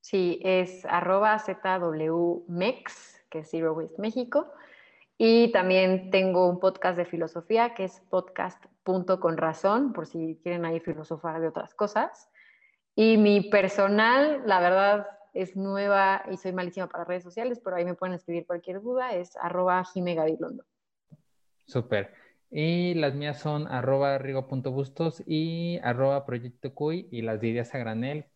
[0.00, 4.52] Sí, es arroba ZWMEX, que es Zero Waste México.
[5.18, 8.64] Y también tengo un podcast de filosofía que es podcast
[9.36, 12.30] razón, por si quieren ahí filosofar de otras cosas.
[12.94, 17.84] Y mi personal, la verdad, es nueva y soy malísima para redes sociales, pero ahí
[17.84, 20.64] me pueden escribir cualquier duda, es arroba Gabilondo.
[21.66, 22.12] Súper.
[22.50, 27.74] Y las mías son arroba rigo.bustos y arroba proyecto cuy y las de ideas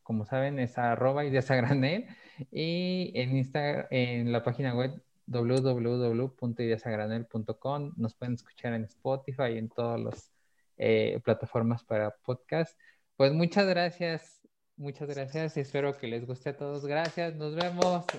[0.02, 2.06] como saben, es arroba ideas a.
[2.50, 9.68] Y en Instagram, en la página web www.ideasagranel.com nos pueden escuchar en Spotify y en
[9.68, 10.30] todas las
[10.76, 12.78] eh, plataformas para podcast.
[13.16, 14.40] Pues muchas gracias,
[14.76, 15.56] muchas gracias.
[15.56, 16.86] Espero que les guste a todos.
[16.86, 18.04] Gracias, nos vemos.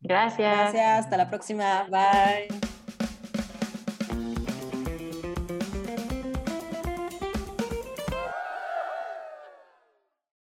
[0.00, 0.38] Gracias.
[0.38, 1.84] Gracias, hasta la próxima.
[1.84, 2.77] Bye.